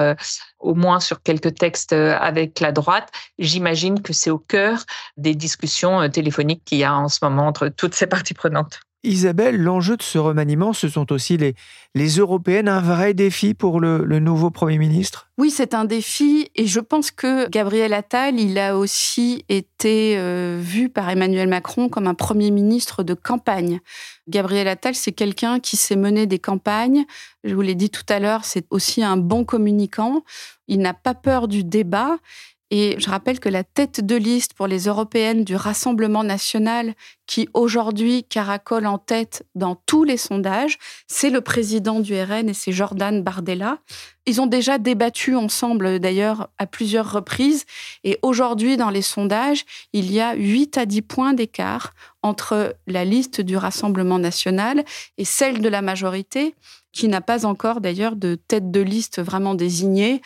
au 0.59 0.75
moins 0.75 1.01
sur 1.01 1.23
quelques 1.23 1.55
textes 1.55 1.93
avec 1.93 2.61
la 2.61 2.71
droite? 2.71 3.09
J'imagine 3.39 4.03
que 4.03 4.13
c'est 4.13 4.31
au 4.31 4.39
cœur 4.39 4.85
des 5.17 5.35
discussions 5.35 6.09
téléphoniques 6.11 6.65
qu'il 6.65 6.79
y 6.79 6.85
a 6.85 6.95
en 6.95 7.09
ce 7.09 7.19
moment 7.23 7.47
entre 7.47 7.69
toutes 7.69 7.95
ces 7.95 8.07
parties 8.07 8.35
prenantes. 8.35 8.81
Isabelle, 9.03 9.57
l'enjeu 9.57 9.97
de 9.97 10.03
ce 10.03 10.19
remaniement, 10.19 10.73
ce 10.73 10.89
sont 10.89 11.11
aussi 11.11 11.37
les, 11.39 11.55
les 11.95 12.09
Européennes, 12.17 12.69
un 12.69 12.81
vrai 12.81 13.15
défi 13.15 13.55
pour 13.55 13.81
le, 13.81 14.05
nouveau 14.19 14.51
Premier 14.51 14.77
ministre? 14.77 15.29
Oui, 15.39 15.51
c'est 15.51 15.73
un 15.73 15.87
défi 15.87 16.51
et 16.55 16.67
je 16.67 16.81
pense 16.81 17.11
que 17.11 17.49
Gabriel 17.49 17.95
Attal, 17.95 18.39
il 18.39 18.59
a 18.59 18.77
aussi 18.77 19.45
été 19.49 20.19
euh, 20.19 20.59
vu 20.61 20.91
par 20.91 21.09
Emmanuel 21.09 21.49
Macron 21.49 21.89
comme 21.89 22.07
un 22.07 22.15
Premier 22.15 22.51
ministre 22.51 23.03
de 23.03 23.15
campagne. 23.15 23.81
Gabriel 24.29 24.69
Attal, 24.69 24.95
c'est 24.95 25.13
quelqu'un 25.13 25.61
qui 25.61 25.77
sait 25.77 25.97
mener 25.97 26.27
des 26.27 26.39
campagnes. 26.39 27.05
Je 27.43 27.55
vous 27.55 27.63
l'ai 27.63 27.75
dit 27.75 27.91
tout 27.91 28.05
à 28.11 28.19
l'heure, 28.19 28.45
c'est 28.45 28.67
aussi 28.71 29.03
un 29.03 29.17
bon 29.17 29.45
communicant. 29.45 30.23
Il 30.69 30.81
n'a 30.81 30.95
pas 30.95 31.15
peur 31.15 31.49
du 31.49 31.65
débat 31.65 32.19
et 32.71 32.95
je 32.99 33.11
rappelle 33.11 33.41
que 33.41 33.49
la 33.49 33.65
tête 33.65 34.05
de 34.05 34.15
liste 34.15 34.55
pour 34.55 34.69
les 34.69 34.85
européennes 34.85 35.43
du 35.45 35.57
Rassemblement 35.57 36.23
national, 36.23 36.95
qui 37.27 37.49
aujourd'hui 37.53 38.23
caracole 38.23 38.87
en 38.87 38.99
tête 38.99 39.45
dans 39.57 39.75
tous 39.87 40.05
les 40.05 40.17
sondages, 40.17 40.79
c'est 41.09 41.31
le 41.31 41.41
président 41.41 41.99
du 41.99 42.15
RN 42.15 42.49
et 42.49 42.55
c'est 42.55 42.71
Jordan 42.71 43.23
Bardella. 43.23 43.79
Ils 44.27 44.41
ont 44.41 44.47
déjà 44.47 44.79
débattu 44.79 45.35
ensemble 45.35 45.99
d'ailleurs 45.99 46.49
à 46.59 46.67
plusieurs 46.67 47.11
reprises. 47.11 47.65
Et 48.05 48.19
aujourd'hui, 48.23 48.77
dans 48.77 48.91
les 48.91 49.03
sondages, 49.03 49.65
il 49.93 50.13
y 50.13 50.21
a 50.21 50.35
8 50.35 50.79
à 50.79 50.87
10 50.87 51.03
points 51.03 51.33
d'écart 51.33 51.93
entre 52.23 52.77
la 52.87 53.05
liste 53.05 53.41
du 53.41 53.57
Rassemblement 53.57 54.21
national 54.21 54.85
et 55.19 55.25
celle 55.25 55.61
de 55.61 55.69
la 55.69 55.83
majorité, 55.83 56.55
qui 56.93 57.09
n'a 57.09 57.21
pas 57.21 57.47
encore 57.47 57.81
d'ailleurs 57.81 58.15
de 58.15 58.35
tête 58.35 58.71
de 58.71 58.81
liste 58.81 59.21
vraiment 59.21 59.55
désignée. 59.55 60.21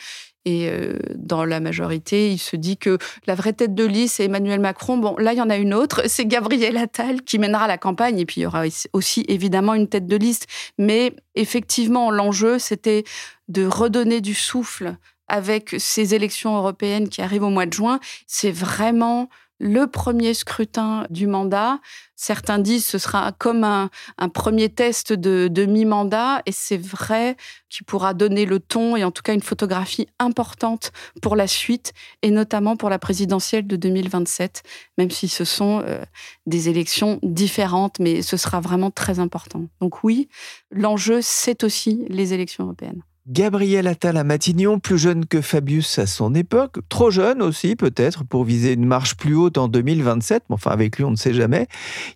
Et 0.45 0.69
euh, 0.69 0.99
dans 1.15 1.43
la 1.43 1.59
majorité, 1.59 2.31
il 2.31 2.37
se 2.37 2.55
dit 2.55 2.77
que 2.77 2.99
la 3.25 3.33
vraie 3.33 3.53
tête 3.53 3.73
de 3.73 3.83
liste, 3.83 4.17
c'est 4.17 4.25
Emmanuel 4.25 4.59
Macron. 4.59 4.97
Bon, 4.97 5.17
là, 5.17 5.33
il 5.33 5.37
y 5.37 5.41
en 5.41 5.49
a 5.49 5.57
une 5.57 5.73
autre, 5.73 6.03
c'est 6.07 6.25
Gabriel 6.25 6.77
Attal 6.77 7.23
qui 7.23 7.39
mènera 7.39 7.67
la 7.67 7.77
campagne. 7.77 8.19
Et 8.19 8.25
puis, 8.25 8.41
il 8.41 8.43
y 8.43 8.47
aura 8.47 8.63
aussi 8.93 9.25
évidemment 9.27 9.73
une 9.73 9.87
tête 9.87 10.07
de 10.07 10.15
liste. 10.15 10.47
Mais 10.77 11.13
effectivement, 11.33 12.11
l'enjeu, 12.11 12.59
c'était 12.59 13.03
de 13.47 13.65
redonner 13.65 14.21
du 14.21 14.33
souffle 14.33 14.95
avec 15.27 15.75
ces 15.79 16.13
élections 16.13 16.55
européennes 16.55 17.09
qui 17.09 17.21
arrivent 17.21 17.43
au 17.43 17.49
mois 17.49 17.65
de 17.65 17.73
juin. 17.73 17.99
C'est 18.27 18.51
vraiment 18.51 19.29
le 19.59 19.87
premier 19.87 20.33
scrutin 20.33 21.05
du 21.09 21.27
mandat. 21.27 21.79
Certains 22.15 22.59
disent 22.59 22.85
que 22.85 22.91
ce 22.91 22.97
sera 22.97 23.31
comme 23.33 23.63
un, 23.63 23.89
premier 24.33 24.69
test 24.69 25.13
de, 25.13 25.47
de 25.49 25.65
mi-mandat, 25.65 26.41
et 26.45 26.51
c'est 26.51 26.77
vrai 26.77 27.35
qu'il 27.69 27.85
pourra 27.85 28.13
donner 28.13 28.45
le 28.45 28.59
ton 28.59 28.95
et 28.95 29.03
en 29.03 29.11
tout 29.11 29.21
cas 29.21 29.33
une 29.33 29.41
photographie 29.41 30.07
importante 30.19 30.91
pour 31.21 31.35
la 31.35 31.47
suite, 31.47 31.93
et 32.21 32.31
notamment 32.31 32.77
pour 32.77 32.89
la 32.89 32.99
présidentielle 32.99 33.67
de 33.67 33.75
2027, 33.75 34.63
même 34.97 35.11
si 35.11 35.27
ce 35.27 35.43
sont 35.43 35.83
euh, 35.85 36.01
des 36.45 36.69
élections 36.69 37.19
différentes, 37.23 37.99
mais 37.99 38.21
ce 38.21 38.37
sera 38.37 38.59
vraiment 38.59 38.91
très 38.91 39.19
important. 39.19 39.65
Donc 39.81 40.03
oui, 40.03 40.29
l'enjeu, 40.71 41.19
c'est 41.21 41.63
aussi 41.63 42.05
les 42.09 42.33
élections 42.33 42.65
européennes. 42.65 43.03
Gabriel 43.27 43.87
Attal 43.87 44.17
à 44.17 44.23
Matignon, 44.23 44.77
plus 44.79 44.99
jeune 44.99 45.25
que 45.25 45.41
Fabius 45.41 45.97
à 45.97 46.05
son 46.05 46.35
époque, 46.35 46.77
trop 46.89 47.09
jeune 47.09 47.41
aussi 47.41 47.75
peut-être 47.75 48.23
pour 48.23 48.43
viser 48.43 48.73
une 48.73 48.85
marche 48.85 49.17
plus 49.17 49.35
haute 49.35 49.57
en 49.57 49.67
2027, 49.67 50.43
mais 50.47 50.53
enfin 50.53 50.69
avec 50.69 50.97
lui 50.97 51.05
on 51.05 51.11
ne 51.11 51.15
sait 51.15 51.33
jamais. 51.33 51.65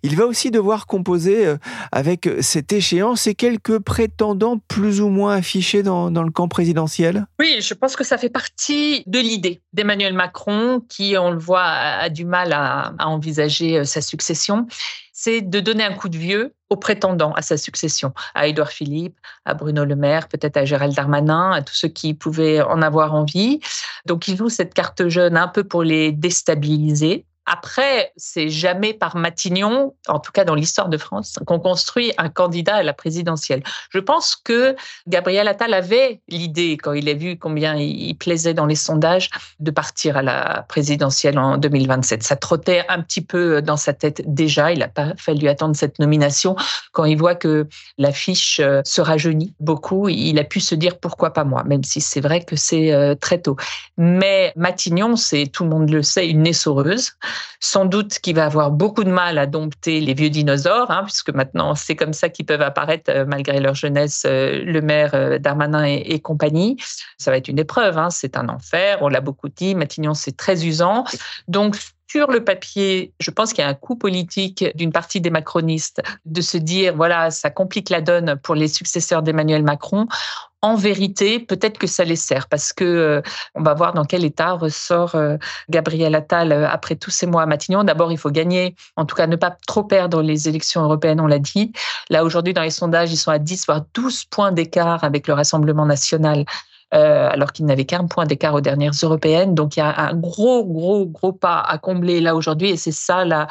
Il 0.04 0.14
va 0.14 0.26
aussi 0.26 0.52
devoir 0.52 0.86
composer 0.86 1.46
euh, 1.46 1.56
avec 1.90 2.28
cette 2.42 2.72
échéance 2.72 3.26
et 3.26 3.34
quelques 3.34 3.80
prétendants 3.80 4.58
plus 4.68 5.00
ou 5.00 5.08
moins 5.08 5.34
affichés 5.34 5.82
dans, 5.82 6.10
le 6.10 6.30
camp 6.30 6.46
présidentiel. 6.46 7.26
Oui, 7.40 7.58
je 7.60 7.74
pense 7.74 7.96
que 7.96 8.04
ça 8.04 8.16
fait 8.16 8.30
partie 8.30 9.02
de 9.08 9.18
l'idée 9.18 9.62
d'Emmanuel 9.72 10.14
Macron 10.14 10.80
qui, 10.88 11.16
on 11.18 11.32
le 11.32 11.38
voit, 11.38 11.64
a, 11.64 12.08
du 12.08 12.24
mal 12.24 12.52
à 12.52 12.94
envisager 13.00 13.78
euh, 13.78 13.84
sa 13.84 14.00
succession 14.00 14.68
c'est 15.22 15.42
de 15.42 15.60
donner 15.60 15.84
un 15.84 15.92
coup 15.92 16.08
de 16.08 16.16
vieux 16.16 16.54
aux 16.70 16.78
prétendants 16.78 17.34
à 17.34 17.42
sa 17.42 17.58
succession, 17.58 18.14
à 18.34 18.46
Édouard 18.46 18.70
Philippe, 18.70 19.18
à 19.44 19.52
Bruno 19.52 19.84
Le 19.84 19.94
Maire, 19.94 20.28
peut-être 20.28 20.56
à 20.56 20.64
Gérald 20.64 20.94
Darmanin, 20.94 21.52
à 21.52 21.60
tous 21.60 21.74
ceux 21.74 21.88
qui 21.88 22.14
pouvaient 22.14 22.62
en 22.62 22.80
avoir 22.80 23.12
envie. 23.12 23.60
Donc 24.06 24.28
il 24.28 24.36
joue 24.38 24.48
cette 24.48 24.72
carte 24.72 25.08
jeune 25.08 25.36
un 25.36 25.48
peu 25.48 25.62
pour 25.62 25.82
les 25.82 26.10
déstabiliser. 26.10 27.26
Après, 27.52 28.12
c'est 28.16 28.48
jamais 28.48 28.94
par 28.94 29.16
Matignon, 29.16 29.92
en 30.06 30.20
tout 30.20 30.30
cas 30.30 30.44
dans 30.44 30.54
l'histoire 30.54 30.88
de 30.88 30.96
France, 30.96 31.36
qu'on 31.48 31.58
construit 31.58 32.12
un 32.16 32.28
candidat 32.28 32.76
à 32.76 32.84
la 32.84 32.92
présidentielle. 32.92 33.64
Je 33.90 33.98
pense 33.98 34.36
que 34.36 34.76
Gabriel 35.08 35.48
Attal 35.48 35.74
avait 35.74 36.20
l'idée, 36.28 36.76
quand 36.76 36.92
il 36.92 37.08
a 37.08 37.14
vu 37.14 37.36
combien 37.36 37.74
il 37.74 38.14
plaisait 38.14 38.54
dans 38.54 38.66
les 38.66 38.76
sondages, 38.76 39.30
de 39.58 39.72
partir 39.72 40.16
à 40.16 40.22
la 40.22 40.64
présidentielle 40.68 41.40
en 41.40 41.56
2027. 41.56 42.22
Ça 42.22 42.36
trottait 42.36 42.84
un 42.88 43.02
petit 43.02 43.20
peu 43.20 43.60
dans 43.60 43.76
sa 43.76 43.94
tête 43.94 44.22
déjà. 44.32 44.70
Il 44.70 44.78
n'a 44.78 44.86
pas 44.86 45.14
fallu 45.16 45.48
attendre 45.48 45.74
cette 45.74 45.98
nomination. 45.98 46.54
Quand 46.92 47.04
il 47.04 47.18
voit 47.18 47.34
que 47.34 47.66
l'affiche 47.98 48.60
euh, 48.60 48.80
se 48.84 49.00
rajeunit 49.00 49.54
beaucoup, 49.58 50.08
il 50.08 50.38
a 50.38 50.44
pu 50.44 50.60
se 50.60 50.76
dire 50.76 51.00
pourquoi 51.00 51.32
pas 51.32 51.42
moi, 51.42 51.64
même 51.64 51.82
si 51.82 52.00
c'est 52.00 52.20
vrai 52.20 52.44
que 52.44 52.54
c'est 52.54 52.92
euh, 52.92 53.16
très 53.16 53.40
tôt. 53.40 53.56
Mais 53.96 54.52
Matignon, 54.54 55.16
c'est, 55.16 55.48
tout 55.48 55.64
le 55.64 55.70
monde 55.70 55.90
le 55.90 56.04
sait, 56.04 56.28
une 56.28 56.46
essoreuse 56.46 57.14
sans 57.60 57.84
doute 57.84 58.18
qu'il 58.20 58.36
va 58.36 58.46
avoir 58.46 58.70
beaucoup 58.70 59.04
de 59.04 59.10
mal 59.10 59.38
à 59.38 59.46
dompter 59.46 60.00
les 60.00 60.14
vieux 60.14 60.30
dinosaures, 60.30 60.90
hein, 60.90 61.02
puisque 61.04 61.30
maintenant 61.30 61.74
c'est 61.74 61.96
comme 61.96 62.12
ça 62.12 62.28
qu'ils 62.28 62.46
peuvent 62.46 62.62
apparaître 62.62 63.10
euh, 63.10 63.24
malgré 63.26 63.60
leur 63.60 63.74
jeunesse, 63.74 64.24
euh, 64.26 64.62
le 64.64 64.80
maire 64.80 65.10
euh, 65.14 65.38
Darmanin 65.38 65.84
et, 65.84 66.20
compagnie. 66.20 66.76
Ça 67.18 67.30
va 67.30 67.36
être 67.36 67.48
une 67.48 67.58
épreuve, 67.58 67.98
hein, 67.98 68.10
c'est 68.10 68.36
un 68.36 68.48
enfer, 68.48 68.98
on 69.00 69.08
l'a 69.08 69.20
beaucoup 69.20 69.48
dit, 69.48 69.74
Matignon 69.74 70.14
c'est 70.14 70.36
très 70.36 70.66
usant. 70.66 71.04
Donc 71.48 71.76
sur 72.10 72.30
le 72.30 72.42
papier, 72.42 73.12
je 73.20 73.30
pense 73.30 73.52
qu'il 73.52 73.62
y 73.62 73.66
a 73.66 73.70
un 73.70 73.74
coup 73.74 73.94
politique 73.94 74.64
d'une 74.74 74.90
partie 74.90 75.20
des 75.20 75.30
macronistes 75.30 76.02
de 76.24 76.40
se 76.40 76.56
dire, 76.56 76.96
voilà, 76.96 77.30
ça 77.30 77.50
complique 77.50 77.88
la 77.88 78.00
donne 78.00 78.36
pour 78.42 78.56
les 78.56 78.66
successeurs 78.66 79.22
d'Emmanuel 79.22 79.62
Macron 79.62 80.08
en 80.62 80.74
vérité, 80.74 81.40
peut-être 81.40 81.78
que 81.78 81.86
ça 81.86 82.04
les 82.04 82.16
sert 82.16 82.48
parce 82.48 82.72
que 82.72 82.84
euh, 82.84 83.22
on 83.54 83.62
va 83.62 83.74
voir 83.74 83.94
dans 83.94 84.04
quel 84.04 84.24
état 84.24 84.52
ressort 84.52 85.14
euh, 85.14 85.36
Gabriel 85.70 86.14
Attal 86.14 86.52
euh, 86.52 86.68
après 86.68 86.96
tous 86.96 87.10
ces 87.10 87.26
mois 87.26 87.42
à 87.42 87.46
Matignon. 87.46 87.82
D'abord, 87.82 88.12
il 88.12 88.18
faut 88.18 88.30
gagner, 88.30 88.74
en 88.96 89.06
tout 89.06 89.16
cas 89.16 89.26
ne 89.26 89.36
pas 89.36 89.56
trop 89.66 89.84
perdre 89.84 90.22
les 90.22 90.48
élections 90.48 90.82
européennes, 90.82 91.20
on 91.20 91.26
l'a 91.26 91.38
dit. 91.38 91.72
Là, 92.10 92.24
aujourd'hui, 92.24 92.52
dans 92.52 92.62
les 92.62 92.70
sondages, 92.70 93.10
ils 93.10 93.16
sont 93.16 93.30
à 93.30 93.38
10, 93.38 93.66
voire 93.66 93.82
12 93.94 94.24
points 94.26 94.52
d'écart 94.52 95.02
avec 95.02 95.26
le 95.26 95.34
Rassemblement 95.34 95.86
national. 95.86 96.44
alors 96.92 97.52
qu'ils 97.52 97.66
n'avaient 97.66 97.84
qu'un 97.84 98.06
point 98.08 98.26
d'écart 98.26 98.52
aux 98.54 98.60
dernières 98.60 98.98
européennes. 99.04 99.54
Donc 99.54 99.76
il 99.76 99.78
y 99.78 99.82
a 99.82 99.96
un 99.96 100.14
gros, 100.14 100.64
gros, 100.64 101.06
gros 101.06 101.32
pas 101.32 101.60
à 101.60 101.78
combler 101.78 102.20
là 102.20 102.34
aujourd'hui 102.34 102.70
et 102.70 102.76
c'est 102.76 102.90
ça 102.90 103.24
la, 103.24 103.46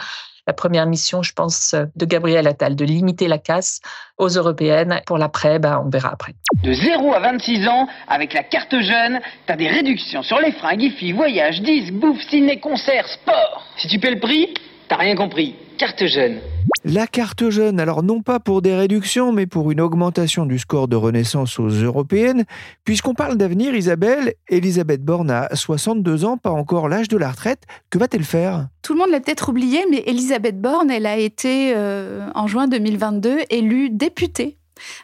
la 0.50 0.54
première 0.54 0.88
mission, 0.88 1.22
je 1.22 1.32
pense, 1.32 1.76
de 1.96 2.06
Gabriel 2.06 2.48
Attal, 2.48 2.76
de 2.76 2.84
limiter 2.84 3.28
la 3.28 3.38
casse 3.38 3.82
aux 4.18 4.30
européennes. 4.30 5.00
Pour 5.06 5.20
l'après, 5.20 5.60
bah, 5.60 5.80
on 5.86 5.90
verra 5.90 6.10
après. 6.12 6.34
De 6.64 6.74
0 6.74 7.14
à 7.14 7.20
26 7.20 7.68
ans, 7.68 7.88
avec 8.08 8.34
la 8.34 8.42
carte 8.42 8.76
jeune, 8.80 9.20
t'as 9.46 9.56
des 9.56 9.68
réductions 9.68 10.24
sur 10.24 10.40
les 10.40 10.52
fringues, 10.54 10.82
IFI, 10.82 11.12
voyage, 11.12 11.62
disques, 11.62 11.94
bouffe, 11.94 12.24
ciné, 12.32 12.60
concert, 12.60 13.08
sport. 13.08 13.64
Si 13.78 13.88
tu 13.88 14.00
paies 14.00 14.16
le 14.16 14.20
prix, 14.20 14.56
t'as 14.88 14.98
rien 14.98 15.16
compris. 15.16 15.56
Carte 15.78 16.04
jeune. 16.08 16.40
La 16.86 17.08
carte 17.08 17.50
jeune, 17.50 17.80
alors 17.80 18.04
non 18.04 18.22
pas 18.22 18.40
pour 18.40 18.62
des 18.62 18.74
réductions, 18.74 19.34
mais 19.34 19.48
pour 19.48 19.70
une 19.72 19.82
augmentation 19.82 20.46
du 20.46 20.58
score 20.60 20.88
de 20.88 20.96
renaissance 20.96 21.60
aux 21.60 21.68
européennes. 21.68 22.46
Puisqu'on 22.86 23.14
parle 23.14 23.36
d'avenir, 23.36 23.76
Isabelle, 23.76 24.34
Elisabeth 24.48 25.04
Borne 25.04 25.30
a 25.30 25.54
62 25.54 26.24
ans, 26.24 26.38
pas 26.38 26.52
encore 26.52 26.88
l'âge 26.88 27.10
de 27.10 27.18
la 27.18 27.32
retraite. 27.32 27.64
Que 27.90 27.98
va-t-elle 27.98 28.24
faire? 28.24 28.70
Tout 28.82 28.94
le 28.94 29.00
monde 29.00 29.10
l'a 29.10 29.20
peut-être 29.20 29.50
oublié, 29.50 29.84
mais 29.92 30.04
Elisabeth 30.08 30.62
Borne, 30.62 30.90
elle 30.90 31.06
a 31.06 31.18
été, 31.18 31.74
euh, 31.76 32.30
en 32.34 32.48
juin 32.48 32.68
2022, 32.68 33.40
élue 33.50 33.90
députée 33.90 34.59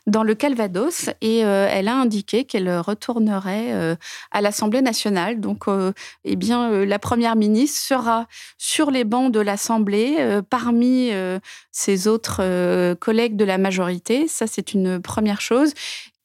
dans 0.08 0.24
le 0.24 0.36
Calvados 0.36 1.10
et 1.22 1.46
euh, 1.46 1.68
elle 1.70 1.88
a 1.88 1.96
indiqué 1.96 2.46
qu'elle 2.46 2.80
retournerait 2.80 3.74
euh, 3.74 3.96
à 4.32 4.42
l'Assemblée 4.42 4.82
nationale. 4.82 5.40
Donc, 5.40 5.68
euh, 5.68 5.92
eh 6.24 6.36
bien, 6.36 6.86
la 6.86 7.00
première 7.00 7.36
ministre 7.36 7.80
sera 7.80 8.28
sur 8.58 8.92
les 8.92 9.04
bancs 9.04 9.32
de 9.32 9.40
l'Assemblée 9.40 10.18
parmi 10.50 11.12
ses 11.72 12.08
autres 12.08 12.94
collègues 12.96 13.36
de 13.36 13.46
la 13.46 13.58
majorité. 13.58 14.28
Ça, 14.28 14.48
c'est 14.48 14.74
une 14.74 15.02
première 15.02 15.42
chose. 15.42 15.74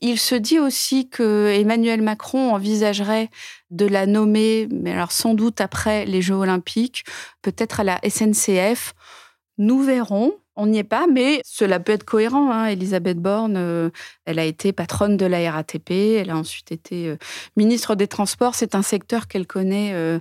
Il 0.01 0.19
se 0.19 0.35
dit 0.35 0.59
aussi 0.59 1.09
que 1.09 1.53
Emmanuel 1.53 2.01
Macron 2.01 2.55
envisagerait 2.55 3.29
de 3.71 3.87
la 3.87 4.07
nommer, 4.07 4.67
mais 4.71 4.93
alors 4.93 5.13
sans 5.13 5.35
doute 5.35 5.61
après 5.61 6.07
les 6.07 6.23
Jeux 6.23 6.35
Olympiques, 6.35 7.05
peut-être 7.43 7.81
à 7.81 7.85
la 7.85 8.01
SNCF. 8.09 8.95
Nous 9.59 9.83
verrons 9.83 10.33
on 10.61 10.67
n'y 10.67 10.79
est 10.79 10.85
pas, 10.85 11.07
mais 11.07 11.41
cela 11.45 11.81
peut 11.81 11.93
être 11.93 12.05
cohérent. 12.05 12.53
Hein. 12.53 12.67
Elisabeth 12.67 13.19
Borne, 13.19 13.57
euh, 13.57 13.89
elle 14.27 14.39
a 14.39 14.45
été 14.45 14.73
patronne 14.73 15.17
de 15.17 15.25
la 15.25 15.51
RATP, 15.51 15.91
elle 15.91 16.29
a 16.29 16.37
ensuite 16.37 16.71
été 16.71 17.09
euh, 17.09 17.17
ministre 17.57 17.95
des 17.95 18.07
Transports. 18.07 18.55
C'est 18.55 18.75
un 18.75 18.83
secteur 18.83 19.27
qu'elle 19.27 19.47
connaît 19.47 19.93
euh, 19.95 20.21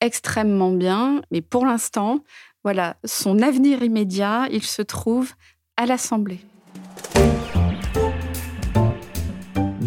extrêmement 0.00 0.70
bien, 0.70 1.22
mais 1.32 1.40
pour 1.40 1.66
l'instant, 1.66 2.20
voilà, 2.62 2.96
son 3.04 3.40
avenir 3.40 3.82
immédiat, 3.82 4.46
il 4.52 4.62
se 4.62 4.82
trouve 4.82 5.32
à 5.76 5.86
l'Assemblée. 5.86 6.38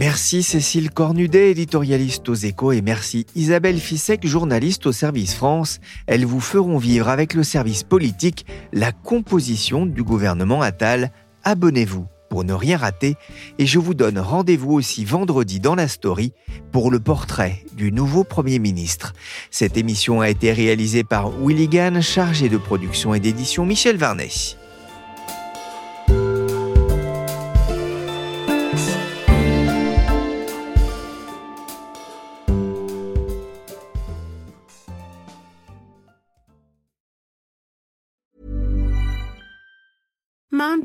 Merci 0.05 0.43
Cécile 0.43 0.91
Cornudet, 0.91 1.51
éditorialiste 1.51 2.27
aux 2.27 2.33
échos, 2.33 2.73
et 2.73 2.81
merci 2.81 3.25
Isabelle 3.35 3.79
Fissek, 3.79 4.27
journaliste 4.27 4.85
au 4.85 4.91
service 4.91 5.33
France. 5.33 5.79
Elles 6.07 6.25
vous 6.25 6.41
feront 6.41 6.77
vivre 6.77 7.07
avec 7.07 7.33
le 7.33 7.41
service 7.41 7.83
politique 7.83 8.45
la 8.73 8.91
composition 8.91 9.85
du 9.85 10.03
gouvernement 10.03 10.61
Attal. 10.61 11.13
Abonnez-vous 11.45 12.05
pour 12.29 12.43
ne 12.43 12.51
rien 12.51 12.75
rater 12.75 13.15
et 13.59 13.65
je 13.65 13.79
vous 13.79 13.93
donne 13.93 14.19
rendez-vous 14.19 14.73
aussi 14.73 15.05
vendredi 15.05 15.61
dans 15.61 15.75
la 15.75 15.87
story 15.87 16.33
pour 16.73 16.91
le 16.91 16.99
portrait 16.99 17.63
du 17.71 17.93
nouveau 17.93 18.25
Premier 18.25 18.59
ministre. 18.59 19.13
Cette 19.51 19.77
émission 19.77 20.19
a 20.19 20.27
été 20.27 20.51
réalisée 20.51 21.05
par 21.05 21.31
Willy 21.31 21.69
Gann, 21.69 22.01
chargé 22.01 22.49
de 22.49 22.57
production 22.57 23.13
et 23.13 23.21
d'édition 23.21 23.65
Michel 23.65 23.95
Varnet. 23.95 24.57